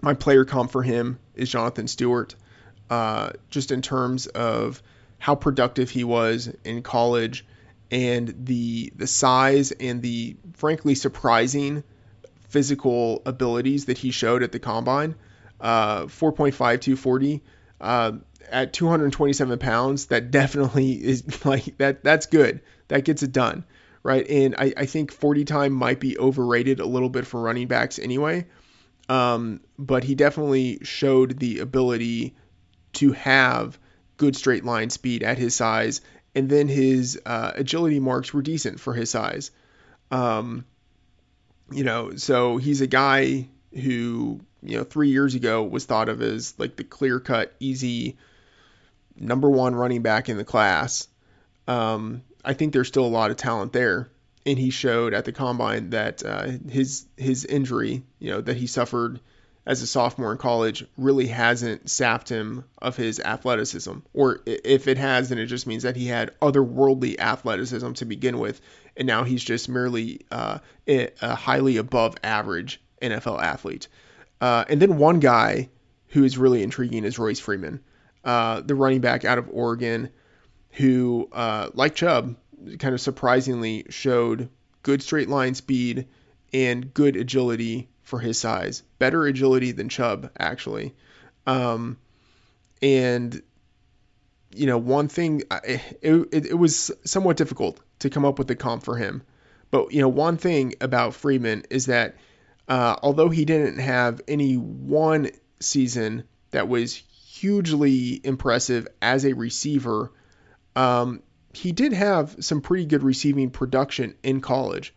[0.01, 2.34] my player comp for him is Jonathan Stewart,
[2.88, 4.82] uh, just in terms of
[5.18, 7.44] how productive he was in college
[7.90, 11.84] and the the size and the frankly surprising
[12.49, 15.14] physical abilities that he showed at the combine.
[15.61, 17.40] Uh, 4.5240
[17.80, 18.12] uh,
[18.51, 20.07] at 227 pounds.
[20.07, 22.03] That definitely is like that.
[22.03, 22.61] That's good.
[22.88, 23.64] That gets it done
[24.07, 24.30] right?
[24.30, 27.99] And I, I think 40 time might be overrated a little bit for running backs
[27.99, 28.47] anyway.
[29.09, 32.36] Um, but he definitely showed the ability
[32.94, 33.78] to have
[34.16, 36.03] good straight line speed at his size,
[36.36, 39.51] and then his uh, agility marks were decent for his size.
[40.12, 40.64] Um,
[41.72, 46.22] you know, so he's a guy who, you know, three years ago was thought of
[46.22, 48.16] as like the clear cut, easy
[49.18, 51.08] number one running back in the class.
[51.66, 54.08] Um, I think there's still a lot of talent there.
[54.44, 58.68] And he showed at the combine that uh, his his injury, you know, that he
[58.68, 59.18] suffered
[59.66, 63.94] as a sophomore in college, really hasn't sapped him of his athleticism.
[64.14, 68.38] Or if it has, then it just means that he had otherworldly athleticism to begin
[68.38, 68.60] with,
[68.96, 73.88] and now he's just merely uh, a highly above average NFL athlete.
[74.40, 75.68] Uh, and then one guy
[76.08, 77.80] who is really intriguing is Royce Freeman,
[78.26, 80.10] uh, the running back out of Oregon
[80.72, 82.36] who, uh, like Chubb,
[82.78, 84.50] kind of surprisingly showed
[84.82, 86.08] good straight line speed
[86.52, 90.94] and good agility for his size, better agility than Chubb actually.
[91.46, 91.98] Um,
[92.82, 93.40] and
[94.54, 98.56] you know, one thing it, it, it was somewhat difficult to come up with a
[98.56, 99.22] comp for him.
[99.70, 102.16] But you know, one thing about Freeman is that
[102.68, 107.02] uh, although he didn't have any one season that was
[107.41, 110.12] hugely impressive as a receiver,
[110.74, 111.22] um,
[111.53, 114.95] he did have some pretty good receiving production in college.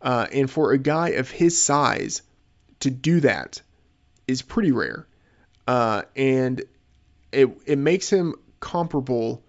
[0.00, 2.22] Uh, and for a guy of his size
[2.80, 3.60] to do that
[4.28, 5.06] is pretty rare.
[5.66, 6.62] Uh, and
[7.32, 9.42] it, it makes him comparable,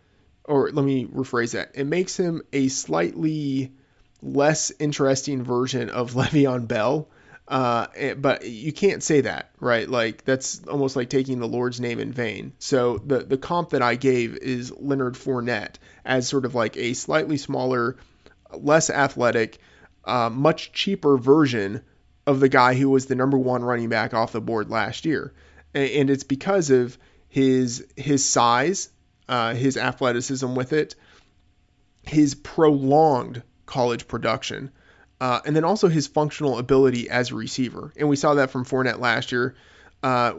[0.43, 1.71] or let me rephrase that.
[1.75, 3.73] It makes him a slightly
[4.21, 7.07] less interesting version of Le'Veon Bell.
[7.47, 9.89] Uh, eh, but you can't say that, right?
[9.89, 12.51] Like that's almost like taking the Lord's name in vain.
[12.59, 16.93] So the the comp that I gave is Leonard Fournette as sort of like a
[16.93, 17.95] slightly smaller,
[18.53, 19.59] less athletic,
[20.03, 21.83] uh, much cheaper version
[22.25, 25.33] of the guy who was the number one running back off the board last year,
[25.73, 26.97] and, and it's because of
[27.29, 28.89] his his size,
[29.29, 30.95] uh, his athleticism with it,
[32.03, 34.69] his prolonged college production,
[35.19, 37.93] uh, and then also his functional ability as a receiver.
[37.97, 39.55] And we saw that from Fournette last year.
[40.03, 40.33] Uh,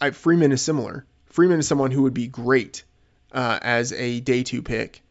[0.00, 1.06] I, Freeman is similar.
[1.26, 2.84] Freeman is someone who would be great
[3.32, 5.02] uh, as a day two pick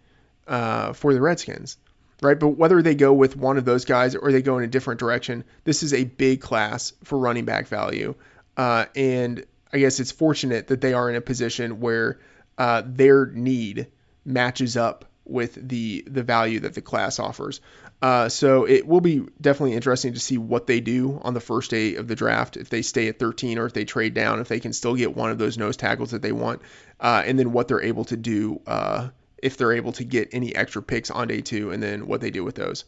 [0.48, 1.78] uh, for the Redskins,
[2.22, 2.40] right?
[2.40, 5.00] But whether they go with one of those guys or they go in a different
[5.00, 8.16] direction, this is a big class for running back value.
[8.56, 12.20] Uh, and I guess it's fortunate that they are in a position where
[12.58, 13.88] uh, their need
[14.26, 17.62] matches up with the the value that the class offers.
[18.04, 21.72] Uh, so it will be definitely interesting to see what they do on the first
[21.72, 24.50] day of the draft, if they stay at 13 or if they trade down, if
[24.50, 26.62] they can still get one of those nose tackles that they want,
[27.00, 30.54] uh, and then what they're able to do uh, if they're able to get any
[30.54, 32.84] extra picks on day two, and then what they do with those.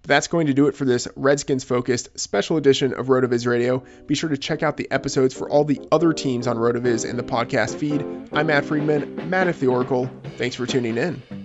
[0.00, 3.84] But that's going to do it for this Redskins focused special edition of RotoViz Radio.
[4.06, 7.18] Be sure to check out the episodes for all the other teams on RotoViz in
[7.18, 8.02] the podcast feed.
[8.32, 10.10] I'm Matt Freedman, Matt of the Oracle.
[10.38, 11.43] Thanks for tuning in.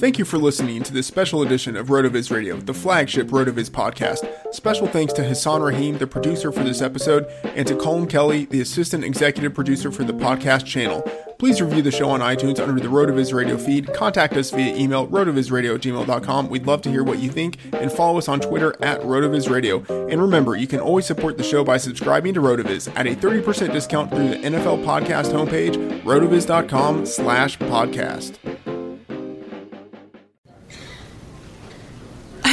[0.00, 4.26] Thank you for listening to this special edition of RotoViz Radio, the flagship RotoViz podcast.
[4.54, 8.62] Special thanks to Hassan Rahim, the producer for this episode, and to Colin Kelly, the
[8.62, 11.02] assistant executive producer for the podcast channel.
[11.38, 13.92] Please review the show on iTunes under the RotoViz Radio feed.
[13.92, 16.48] Contact us via email, rotovizradio@gmail.com.
[16.48, 19.84] We'd love to hear what you think, and follow us on Twitter at RotoViz Radio.
[20.08, 23.74] And remember, you can always support the show by subscribing to RotoViz at a 30%
[23.74, 28.38] discount through the NFL podcast homepage, rotoviz.com slash podcast.